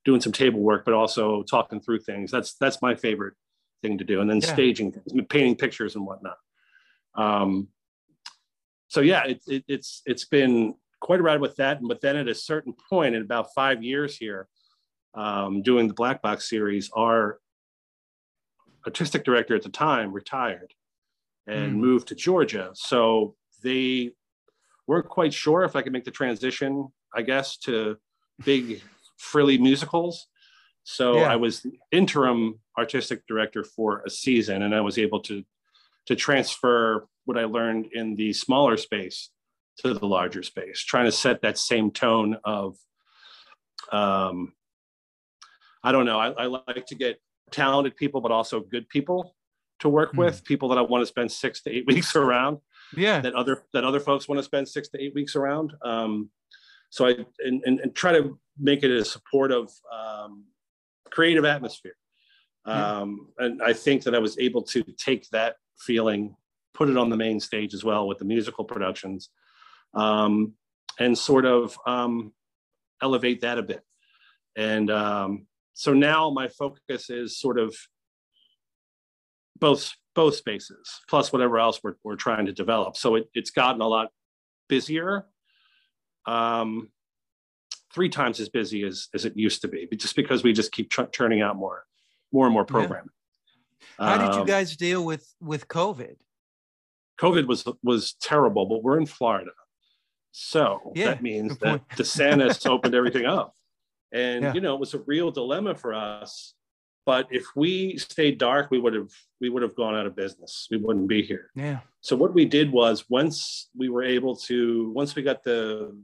[0.06, 3.34] doing some table work but also talking through things that's that's my favorite
[3.82, 4.54] thing to do and then yeah.
[4.54, 6.38] staging things painting pictures and whatnot
[7.16, 7.68] um,
[8.88, 11.80] so yeah it, it, it's it's been quite a ride with that.
[11.84, 14.48] But then at a certain point, in about five years here,
[15.14, 17.40] um, doing the Black Box series, our
[18.86, 20.74] artistic director at the time retired
[21.46, 21.76] and mm.
[21.76, 22.72] moved to Georgia.
[22.74, 24.14] So they
[24.88, 27.98] weren't quite sure if I could make the transition, I guess, to
[28.44, 28.82] big
[29.24, 30.28] frilly musicals.
[30.84, 31.32] So Yeah.
[31.32, 35.44] I was interim artistic director for a season, and I was able to
[36.08, 39.30] to transfer what I learned in the smaller space
[39.78, 42.76] to the larger space, trying to set that same tone of,
[43.94, 44.52] um,
[45.82, 46.20] I don't know.
[46.20, 49.34] I, I like to get talented people, but also good people
[49.80, 50.18] to work Hmm.
[50.20, 52.58] with, people that I want to spend six to eight weeks around
[52.96, 53.22] Yeah.
[53.22, 55.72] that other that other folks want to spend six to eight weeks around.
[55.84, 56.30] Um,
[56.90, 60.46] so I and, and, and try to make it a supportive, um,
[61.12, 61.96] creative atmosphere.
[62.66, 66.36] Um, and I think that I was able to take that feeling,
[66.74, 69.30] put it on the main stage as well with the musical productions,
[69.94, 70.54] um,
[71.00, 72.32] and sort of um,
[73.02, 73.82] elevate that a bit.
[74.56, 77.76] And um, so now my focus is sort of
[79.60, 83.82] both both spaces plus whatever else we're, we're trying to develop so it, it's gotten
[83.82, 84.10] a lot
[84.68, 85.26] busier
[86.26, 86.90] um,
[87.94, 90.92] three times as busy as, as it used to be just because we just keep
[91.12, 91.84] churning out more
[92.32, 92.74] more and more Yeah.
[92.74, 93.10] programming
[94.00, 96.16] How did you Um, guys deal with with COVID?
[97.22, 99.52] covid was was terrible but we're in florida
[100.32, 103.54] so Yeah, that means that desantis opened everything up
[104.12, 104.54] and Yeah.
[104.56, 106.56] you know it was a real dilemma for us
[107.06, 110.68] but if we stayed dark we would have we would have gone out of business
[110.72, 111.82] we wouldn't be here Yeah.
[112.02, 115.96] So what we did was once we were able to, once we got the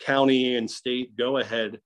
[0.00, 1.80] county and state go ahead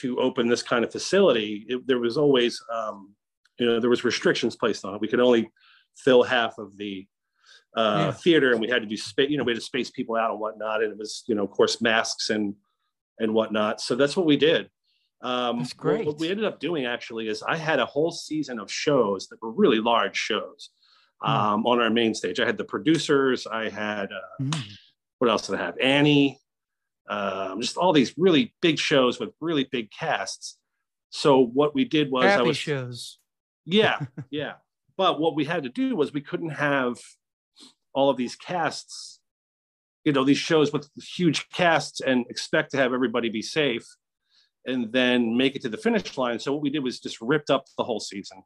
[0.00, 3.14] to open this kind of facility, it, there was always, um,
[3.58, 5.00] you know, there was restrictions placed on it.
[5.00, 5.50] We could only
[5.96, 7.06] fill half of the
[7.76, 8.12] uh, Yeah.
[8.12, 9.30] theater, and we had to do space.
[9.30, 11.44] You know, we had to space people out and whatnot, and it was, you know,
[11.44, 12.54] of course, masks and
[13.18, 13.80] and whatnot.
[13.80, 14.68] So that's what we did.
[15.22, 16.06] Um, That's what- great.
[16.06, 19.40] What we ended up doing actually is I had a whole season of shows that
[19.40, 20.70] were really large shows
[21.22, 21.30] Hmm.
[21.30, 22.40] um, on our main stage.
[22.40, 23.46] I had the producers.
[23.46, 24.56] I had uh, Mm.
[25.18, 25.78] what else did I have?
[25.78, 26.38] Annie.
[27.08, 30.58] Um, just all these really big shows with really big casts.
[31.10, 33.18] So what we did was I Happy was shows.
[33.64, 33.98] yeah,
[34.30, 34.54] yeah.
[34.96, 36.98] But what we had to do was we couldn't have
[37.94, 39.20] all of these casts,
[40.04, 43.86] you know, these shows with huge casts and expect to have everybody be safe
[44.66, 46.38] and then make it to the finish line.
[46.38, 48.42] So what we did was just ripped up the whole season.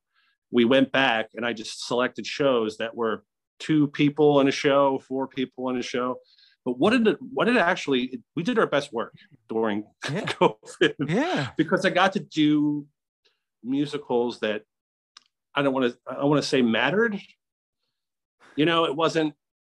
[0.51, 3.25] We went back and I just selected shows that were
[3.59, 6.17] two people in a show, four people in a show.
[6.67, 9.15] But what did it, what did it actually, we did our best work
[9.49, 10.23] during Yeah.
[10.23, 11.51] COVID Yeah.
[11.57, 12.87] because I got to do
[13.63, 14.63] musicals that
[15.55, 17.19] I don't want to I want to say mattered.
[18.57, 19.35] You know, it wasn't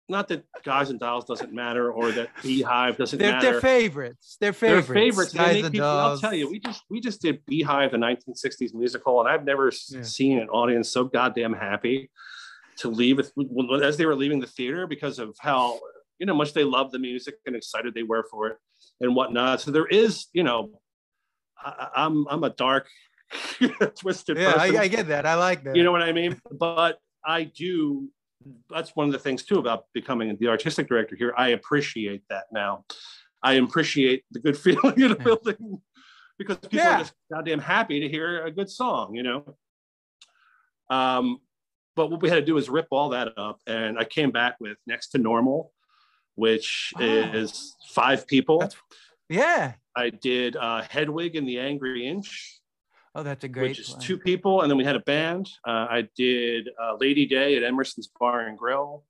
[0.09, 3.42] not that Guys and Dolls doesn't matter or that Beehive doesn't They're, matter.
[3.44, 4.37] they're their favorites.
[4.40, 4.92] They're They're favorites.
[4.92, 5.33] favorites.
[5.35, 9.20] Guys and people, I'll tell you, we just we just did Beehive, the 1960s musical,
[9.20, 10.03] and I've never Yeah.
[10.03, 12.11] seen an audience so goddamn happy
[12.79, 15.79] to leave as they were leaving the theater because of how
[16.20, 18.59] you know much they love the music and excited they were for it
[19.00, 19.62] and whatnot.
[19.62, 20.70] So there is, you know,
[21.59, 22.87] I, I'm I'm a dark,
[23.98, 25.26] twisted Yeah, person I, I get that.
[25.26, 25.74] I like that.
[25.76, 26.40] you know what I mean?
[26.52, 28.09] But I do.
[28.70, 31.35] That's one of the things too about becoming the artistic director here.
[31.37, 32.85] I appreciate that now.
[33.42, 35.80] I appreciate the good feeling in the building
[36.38, 36.96] because people Yeah.
[36.96, 39.56] are just goddamn happy to hear a good song, you know.
[40.90, 41.38] Um,
[41.96, 44.56] but what we had to do is rip all that up, and I came back
[44.61, 45.72] with Next to Normal,
[46.40, 48.59] which is five people.
[48.61, 48.81] That's-
[49.29, 49.74] yeah.
[49.94, 52.59] I did uh, Hedwig and the Angry Inch,
[53.14, 53.70] Oh, that's a great.
[53.70, 54.07] which is play.
[54.07, 55.50] two people, and then we had a band.
[55.66, 59.05] Uh, I did uh, Lady Day at Emerson's Bar and Grill,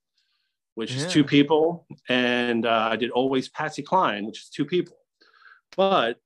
[0.75, 4.97] which is two people, and uh, I did Always Patsy Cline, which is two people.
[5.77, 6.17] But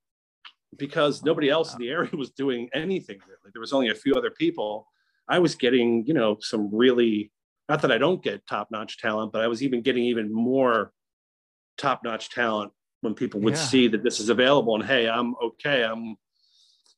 [0.78, 4.14] because nobody else in the area was doing anything really, there was only a few
[4.16, 4.88] other people.
[5.28, 7.32] I was getting, you know, some really
[7.68, 10.92] not that I don't get top-notch talent, but I was even getting even more
[11.78, 13.62] top-notch talent when people would Yeah.
[13.62, 16.18] see that this is available and hey, I'm okay, I'm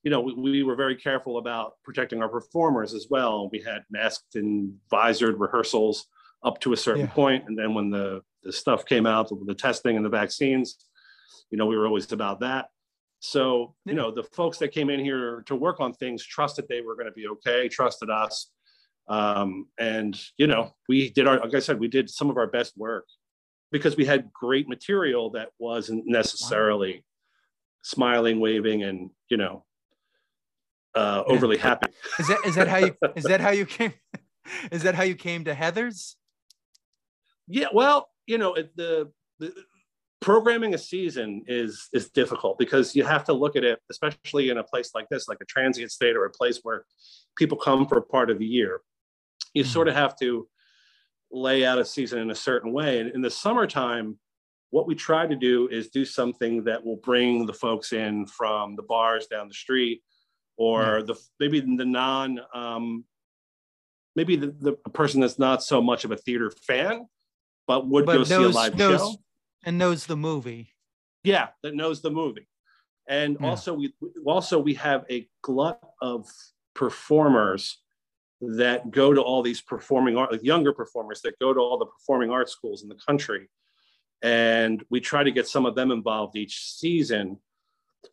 [0.04, 3.50] you know, we, we were very careful about protecting our performers as well.
[3.52, 6.06] We had masked and visored rehearsals
[6.44, 7.14] up to a certain Yeah.
[7.14, 10.78] point, and then when the the stuff came out, the testing and the vaccines,
[11.50, 12.68] you know, we were always about that.
[13.20, 16.82] So, you know, the folks that came in here to work on things trusted they
[16.82, 18.52] were going to be okay, trusted us,
[19.10, 22.48] um, and you know, we did our, like I said, we did some of our
[22.48, 23.06] best work
[23.72, 27.04] because we had great material that wasn't necessarily
[27.84, 29.66] smiling, waving, and you know,
[30.96, 31.92] uh, overly happy.
[32.20, 33.94] Is that is that how you is that how you came?
[34.72, 36.16] Is that how you came to Heather's?
[37.48, 39.54] Yeah, well, you know, it- the the
[40.20, 44.58] programming a season is is difficult because you have to look at it, especially in
[44.58, 46.86] a place like this, like a transient state or a place where
[47.38, 48.82] people come for a part of the year.
[49.54, 49.68] You Mhm.
[49.68, 50.48] sort of have to
[51.32, 53.00] lay out a season in a certain way.
[53.00, 54.18] And in the summertime,
[54.70, 58.76] what we try to do is do something that will bring the folks in from
[58.76, 60.02] the bars down the street
[60.58, 61.06] or yeah.
[61.06, 63.06] the maybe the non um,
[64.16, 67.06] maybe the, the person that's not so much of a theater fan
[67.68, 69.16] but would but go knows, see a live knows, show
[69.66, 70.74] and knows the movie
[71.24, 72.48] yeah that knows the movie
[73.08, 73.48] and yeah.
[73.48, 73.94] also we
[74.26, 76.28] also we have a glut of
[76.74, 77.82] performers
[78.40, 81.86] that go to all these performing art like younger performers that go to all the
[81.86, 83.50] performing arts schools in the country
[84.22, 87.38] and we try to get some of them involved each season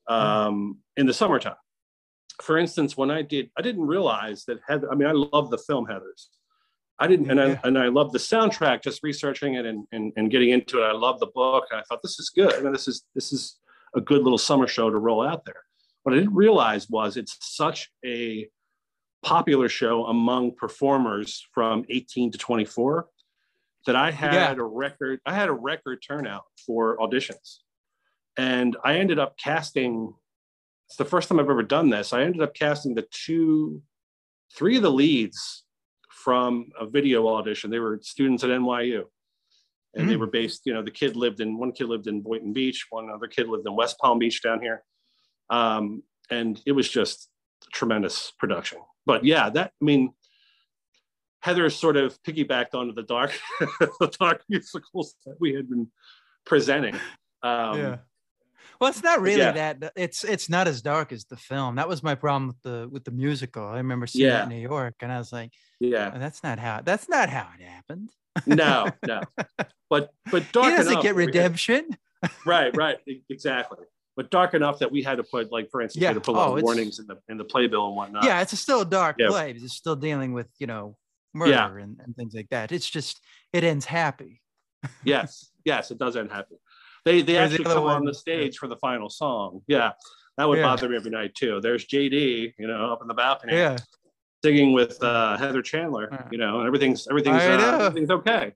[0.08, 1.56] um, in the summertime.
[2.42, 4.90] For instance, when I did, I didn't realize that Heather.
[4.90, 6.30] I mean, I love the film Heather's.
[6.98, 8.82] I didn't, and I and I love the soundtrack.
[8.82, 11.64] Just researching it and, and and getting into it, I love the book.
[11.70, 12.54] And I thought this is good.
[12.54, 13.58] I mean, this is this is
[13.96, 15.62] a good little summer show to roll out there.
[16.02, 18.48] What I didn't realize was it's such a
[19.24, 23.08] popular show among performers from 18 to 24
[23.86, 24.52] that I had yeah.
[24.52, 27.58] a record, I had a record turnout for auditions.
[28.36, 30.12] And I ended up casting,
[30.88, 32.12] it's the first time I've ever done this.
[32.12, 33.82] I ended up casting the two,
[34.56, 35.64] three of the leads
[36.10, 37.70] from a video audition.
[37.70, 39.04] They were students at NYU.
[39.96, 42.52] And they were based, you know, the kid lived in, one kid lived in Boynton
[42.52, 44.82] Beach, one other kid lived in West Palm Beach down here.
[45.50, 47.28] Um, and it was just
[47.72, 48.80] tremendous production.
[49.06, 50.12] But yeah, that, I mean,
[51.40, 55.88] Heather sort of piggybacked onto the dark, the dark musicals that we had been
[56.46, 56.94] presenting.
[57.42, 57.96] Um, yeah.
[58.80, 59.52] Well, it's not really yeah.
[59.74, 59.92] that.
[59.94, 61.76] It's it's not as dark as the film.
[61.76, 63.66] That was my problem with the with the musical.
[63.66, 64.40] I remember seeing yeah.
[64.40, 67.28] it in New York, and I was like, "Yeah, oh, that's not how that's not
[67.28, 68.10] how it happened."
[68.46, 69.22] no, no.
[69.90, 71.88] But but dark he doesn't enough get redemption.
[72.44, 72.96] Right, right,
[73.28, 73.84] exactly.
[74.16, 76.10] But dark enough that we had to put, like, for instance, yeah.
[76.10, 78.24] we had to put oh, warnings in the in the playbill and whatnot.
[78.24, 79.28] Yeah, it's a still a dark yeah.
[79.28, 79.50] play.
[79.50, 80.96] It's still dealing with you know
[81.32, 81.82] murder yeah.
[81.82, 82.72] and, and things like that.
[82.72, 83.20] It's just
[83.52, 84.40] it ends happy.
[85.04, 86.56] yes, yes, it does end happy.
[87.04, 89.62] They they actually the come one, on the stage for the final song.
[89.66, 89.92] Yeah,
[90.36, 90.64] that would yeah.
[90.64, 91.60] bother me every night too.
[91.60, 93.76] There's JD, you know, up in the balcony, yeah,
[94.44, 98.52] singing with uh, Heather Chandler, you know, and everything's everything's uh, everything's okay,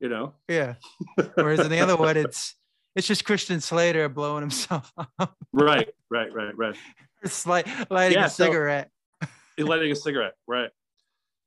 [0.00, 0.34] you know.
[0.48, 0.74] Yeah.
[1.34, 2.54] Whereas in the other one, it's
[2.94, 5.36] it's just Christian Slater blowing himself up.
[5.52, 6.76] right, right, right, right.
[7.22, 8.90] It's like lighting yeah, a cigarette.
[9.56, 10.70] So, lighting a cigarette, right?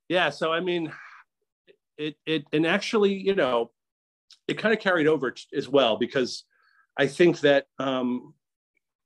[0.08, 0.92] yeah so i mean
[1.96, 3.70] it it and actually you know
[4.46, 6.44] it kind of carried over as well because
[6.98, 8.34] i think that um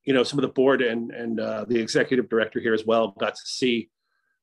[0.04, 3.14] you know some of the board and and uh, the executive director here as well
[3.18, 3.90] got to see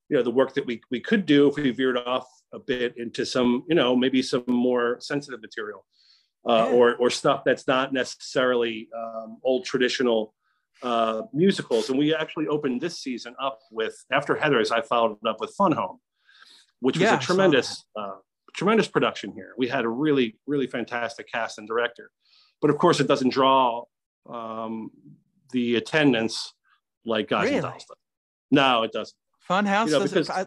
[0.10, 2.94] you know the work that we we could do if we veered off a bit
[2.98, 5.86] into some you know maybe some more sensitive material
[6.48, 6.76] uh, yeah.
[6.76, 10.34] or or stuff that's not necessarily um, old traditional
[10.82, 15.28] uh, musicals and we actually opened this season up with after heather's i followed it
[15.28, 16.00] up with fun home
[16.80, 18.16] which was yeah, a tremendous, uh,
[18.54, 19.54] tremendous production here.
[19.58, 22.12] We had a really, really fantastic cast and director,
[22.62, 23.84] but of course, it doesn't draw
[24.30, 24.92] um,
[25.52, 26.54] the attendance
[27.06, 27.56] like Guys really?
[27.56, 27.86] and Dolls.
[28.52, 29.16] No, it doesn't.
[29.50, 30.46] Funhouse you know, because I,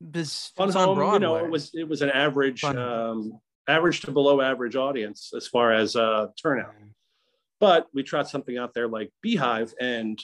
[0.00, 3.40] this Fun Home, you know, it was it was an average, um,
[3.70, 6.74] average to below average audience as far as uh, turnout.
[7.58, 10.22] But we tried something out there like Beehive, and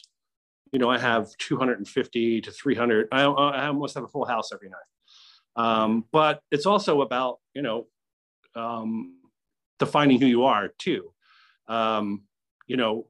[0.72, 3.09] you know, I have 250 to 300.
[3.12, 5.64] I, I almost have a full house every night.
[5.64, 7.86] Um, but it's also about, you know,
[8.55, 9.16] um,
[9.78, 11.12] defining who you are too.
[11.68, 12.24] Um,
[12.66, 13.07] you know,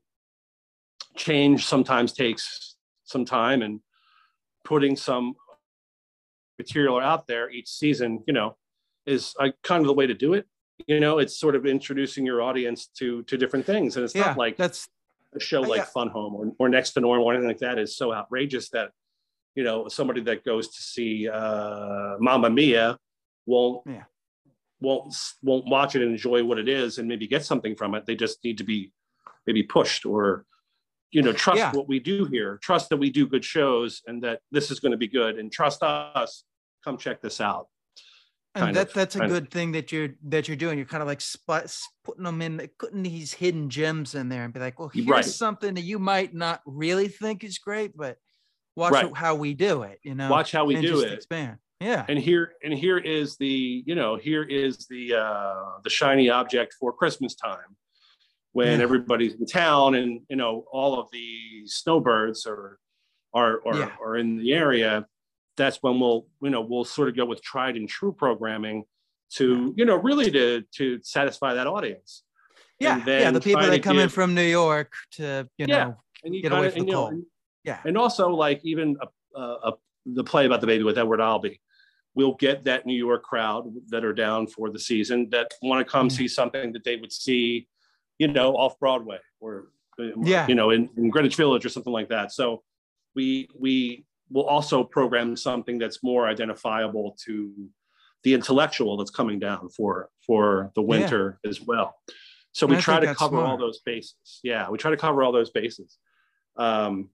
[1.16, 3.80] change sometimes takes some time and
[4.64, 5.34] putting some
[6.58, 8.56] material out there each season, you know,
[9.06, 10.46] is uh, kind of the way to do it.
[10.86, 14.26] You know, it's sort of introducing your audience to to different things, and it's yeah,
[14.26, 14.88] not like that's
[15.34, 15.84] a show like yeah.
[15.84, 18.90] Fun Home or, or Next to Normal or anything like that is so outrageous that
[19.54, 22.98] you know somebody that goes to see uh, Mamma Mia
[23.46, 24.04] won't yeah.
[24.80, 28.04] won't won't watch it and enjoy what it is and maybe get something from it.
[28.06, 28.92] They just need to be
[29.46, 30.44] maybe pushed or
[31.10, 31.72] you know trust yeah.
[31.72, 32.58] what we do here.
[32.62, 35.50] Trust that we do good shows and that this is going to be good and
[35.50, 36.44] trust us.
[36.84, 37.68] Come check this out.
[38.56, 39.48] And that, of, that's a good of.
[39.50, 40.78] thing that you're that you're doing.
[40.78, 44.52] You're kind of like spot, putting them in, putting these hidden gems in there, and
[44.54, 45.24] be like, "Well, here's right.
[45.24, 48.18] something that you might not really think is great, but
[48.76, 49.16] watch right.
[49.16, 52.52] how we do it you know watch how we do it expand yeah and here
[52.62, 57.34] and here is the you know here is the uh the shiny object for christmas
[57.34, 57.76] time
[58.52, 58.84] when yeah.
[58.84, 62.78] everybody's in town and you know all of the snowbirds are
[63.34, 63.90] are are, yeah.
[64.00, 65.06] are in the area
[65.56, 68.84] that's when we'll you know we'll sort of go with tried and true programming
[69.30, 72.22] to you know really to to satisfy that audience
[72.78, 75.92] yeah yeah the people that come give, in from new york to you know yeah.
[76.24, 77.14] and you get away from the cold
[77.66, 77.80] yeah.
[77.84, 79.72] And also like even a, a, a,
[80.06, 81.60] the play about the baby with Edward Albee,
[82.14, 85.90] we'll get that New York crowd that are down for the season that want to
[85.90, 86.16] come Yeah.
[86.16, 87.68] see something that they would see,
[88.18, 89.68] you know, off Broadway or
[90.00, 90.46] uh, Yeah.
[90.46, 92.32] you know, in, in Greenwich Village or something like that.
[92.32, 92.62] So
[93.16, 97.52] we we will also program something that's more identifiable to
[98.22, 101.94] the intellectual that's coming down for for the winter as well.
[102.52, 104.40] So we try to cover all those bases.
[104.42, 105.98] Yeah, we try to cover all those bases.
[106.56, 107.10] Um,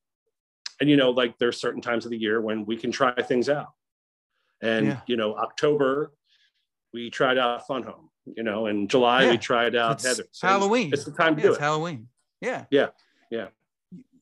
[0.80, 3.48] and you know, like there's certain times of the year when we can try things
[3.48, 3.68] out.
[4.62, 5.00] And Yeah.
[5.06, 6.12] you know, October
[6.94, 8.10] we tried out Fun Home.
[8.36, 9.30] You know, in July Yeah.
[9.32, 10.40] we tried out It's Heather's.
[10.40, 10.90] Halloween.
[10.92, 11.62] It's the time to Yeah, do it's it.
[11.62, 12.08] Halloween.
[12.40, 12.64] Yeah.
[12.70, 12.88] Yeah,
[13.30, 13.48] yeah.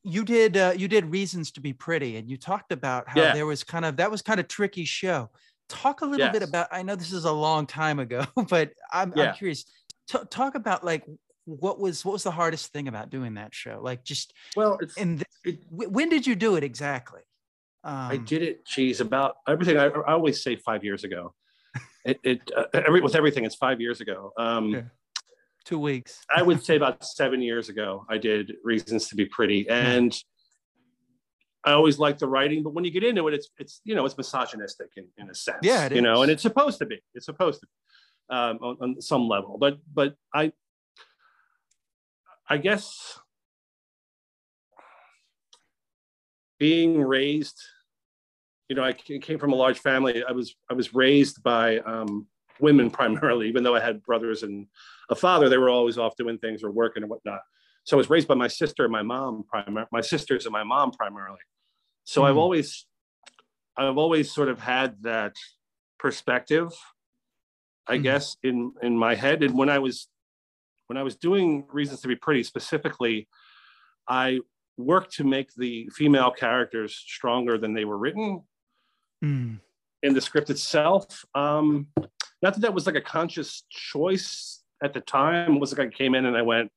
[0.03, 3.34] You- did uh, you did reasons to be pretty, and you talked about how Yeah.
[3.34, 5.30] there was kind of that was kind of tricky show.
[5.68, 6.68] Talk a little bit about.
[6.72, 9.30] I know this is a long time ago, but I'm, Yeah.
[9.30, 9.64] I'm curious.
[10.09, 11.05] T- talk about like
[11.44, 13.80] what was what was the hardest thing about doing that show?
[13.82, 17.20] Like just Well, it's in th- when did you do it exactly?
[17.84, 18.64] Um, I did it.
[18.66, 19.76] Geez, about everything.
[19.78, 21.34] I, I always say five years ago.
[22.05, 23.44] It, it uh, every with everything.
[23.44, 24.32] It's five years ago.
[24.38, 24.82] Um, Yeah.
[25.64, 26.24] Two weeks.
[26.34, 28.06] I would say about seven years ago.
[28.08, 30.16] I did Reasons to Be Pretty, and
[31.64, 32.62] I always liked the writing.
[32.62, 35.34] But when you get into it, it's it's you know it's misogynistic in, in a
[35.34, 35.58] sense.
[35.62, 37.00] Yeah, it you know, and it's supposed to be.
[37.14, 39.58] It's supposed to be um, on, on some level.
[39.58, 40.52] But but I
[42.48, 43.18] I guess
[46.58, 47.58] being raised
[48.68, 52.26] you know i came from a large family i was i was raised by um,
[52.61, 54.66] women primarily even though i had brothers and
[55.11, 57.40] a father they were always off doing things or working and whatnot
[57.84, 60.62] so i was raised by my sister and my mom primar- my sisters and my
[60.64, 61.38] mom primarily
[62.04, 62.38] so i've Hmm.
[62.40, 62.86] always
[63.76, 65.34] i've always sort of had that
[65.98, 66.72] perspective
[67.86, 68.02] i Mhm.
[68.02, 70.08] guess in in my head and when i was
[70.86, 73.28] when i was doing reasons to be pretty specifically
[74.08, 74.40] i
[74.76, 78.42] worked to make the female characters stronger than they were written
[79.22, 79.61] Mm,
[80.02, 81.26] in the script itself.
[81.34, 81.88] Um,
[82.43, 85.57] not that that was like a conscious choice at the time.
[85.57, 86.72] It was like I came in and I went,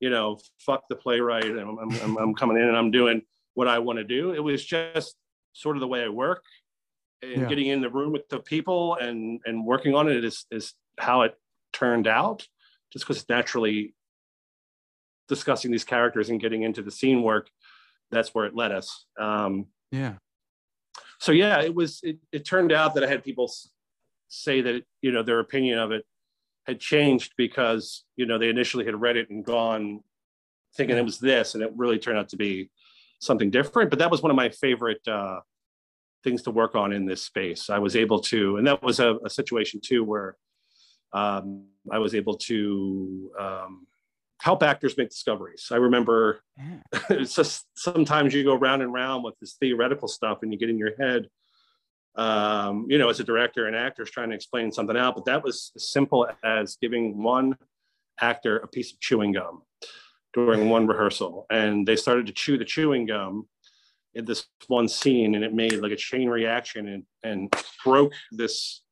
[0.00, 1.44] you know, fuck the playwright.
[1.44, 3.22] and I'm, I'm, I'm, coming in and I'm doing
[3.54, 4.32] what I want to do.
[4.32, 5.16] It was just
[5.52, 6.44] sort of the way I work
[7.22, 7.48] and Yeah.
[7.48, 11.22] getting in the room with the people and, and working on it is, is how
[11.22, 11.34] it
[11.72, 12.46] turned out
[12.92, 13.94] just because naturally
[15.28, 17.50] discussing these characters and getting into the scene work,
[18.10, 19.04] that's where it led us.
[19.18, 20.14] Um, yeah.
[21.18, 22.00] so yeah, it was.
[22.02, 23.52] It, it turned out that I had people
[24.28, 26.04] say that you know their opinion of it
[26.66, 30.00] had changed because you know they initially had read it and gone
[30.74, 32.70] thinking it was this, and it really turned out to be
[33.20, 33.90] something different.
[33.90, 35.40] But that was one of my favorite uh,
[36.24, 37.70] things to work on in this space.
[37.70, 40.36] I was able to, and that was a, a situation too where
[41.12, 43.86] um, I was able to um,
[44.40, 45.68] help actors make discoveries.
[45.70, 47.00] I remember Yeah.
[47.10, 50.70] it's just sometimes you go round and round with this theoretical stuff and you get
[50.70, 51.28] in your head
[52.16, 55.42] um, you know as a director and actors trying to explain something out but that
[55.42, 57.56] was as simple as giving one
[58.20, 59.62] actor a piece of chewing gum
[60.34, 63.46] during one rehearsal and they started to chew the chewing gum
[64.14, 67.52] in this one scene and it made like a chain reaction and, and
[67.84, 68.82] broke this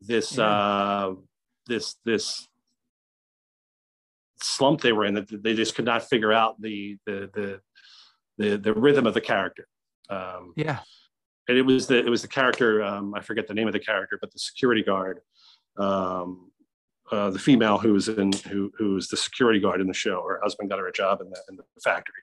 [0.00, 0.44] this Yeah.
[0.46, 1.14] uh
[1.66, 2.46] this this
[4.40, 7.60] slump they were in that they just could not figure out the the the
[8.38, 9.66] the, the rhythm of the character.
[10.10, 10.80] Um, Yeah.
[11.48, 13.80] And it was the it was the character um, I forget the name of the
[13.80, 15.20] character, but the security guard,
[15.78, 16.50] um,
[17.10, 20.22] uh, the female who was in who who was the security guard in the show.
[20.26, 22.22] Her husband got her a job in the in the factory.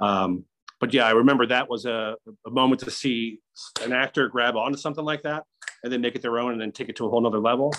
[0.00, 0.44] Um,
[0.80, 3.38] but yeah, I remember that was a, a moment to see
[3.82, 5.44] an actor grab onto something like that
[5.84, 7.72] and then make it their own and then take it to a whole nother level.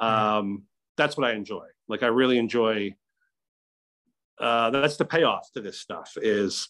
[0.00, 0.64] Um,
[0.96, 1.66] that's what I enjoy.
[1.88, 2.94] Like I really enjoy.
[4.40, 6.68] Uh, that's the payoff to this stuff is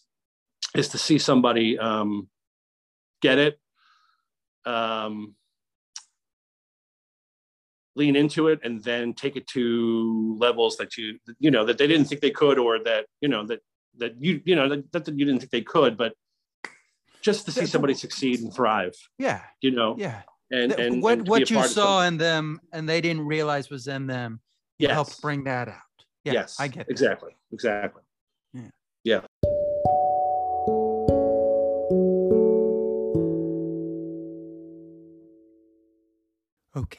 [0.74, 2.28] is to see somebody um,
[3.22, 3.58] get it,
[4.66, 5.34] um,
[7.96, 11.86] lean into it, and then take it to levels that you you know that they
[11.86, 13.60] didn't think they could, or that you know that
[13.98, 16.12] that you you know that, that you didn't think they could, but
[17.22, 19.42] just to see somebody succeed and thrive, Yeah.
[19.60, 20.22] you know, Yeah.
[20.50, 24.06] and and what and what you saw in them and they didn't realize was in
[24.08, 24.40] them
[24.78, 24.94] you Yes.
[24.94, 25.76] helped bring that out
[26.24, 26.90] yeah yes, i get that.
[26.90, 28.02] exactly, exactly.
[28.52, 28.70] Yeah.
[29.04, 29.20] yeah.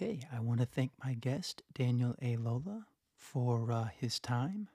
[0.03, 2.83] Okay i want to thank my guest daniel Eilola
[3.15, 4.67] for uh, his time.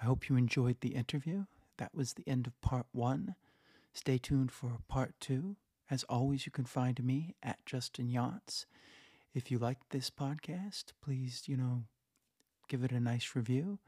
[0.00, 1.46] I hope you enjoyed the interview.
[1.78, 3.34] That was the end of part one.
[3.92, 5.56] Stay tuned for part two.
[5.90, 8.66] As always you can find me at justin Younts.
[9.34, 11.82] If you liked this podcast please you know
[12.68, 13.80] give it a nice review.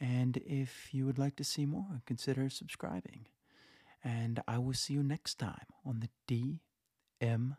[0.00, 3.26] And if you would like to see more, consider subscribing.
[4.02, 6.58] And I will see you next time on the
[7.20, 7.58] DMF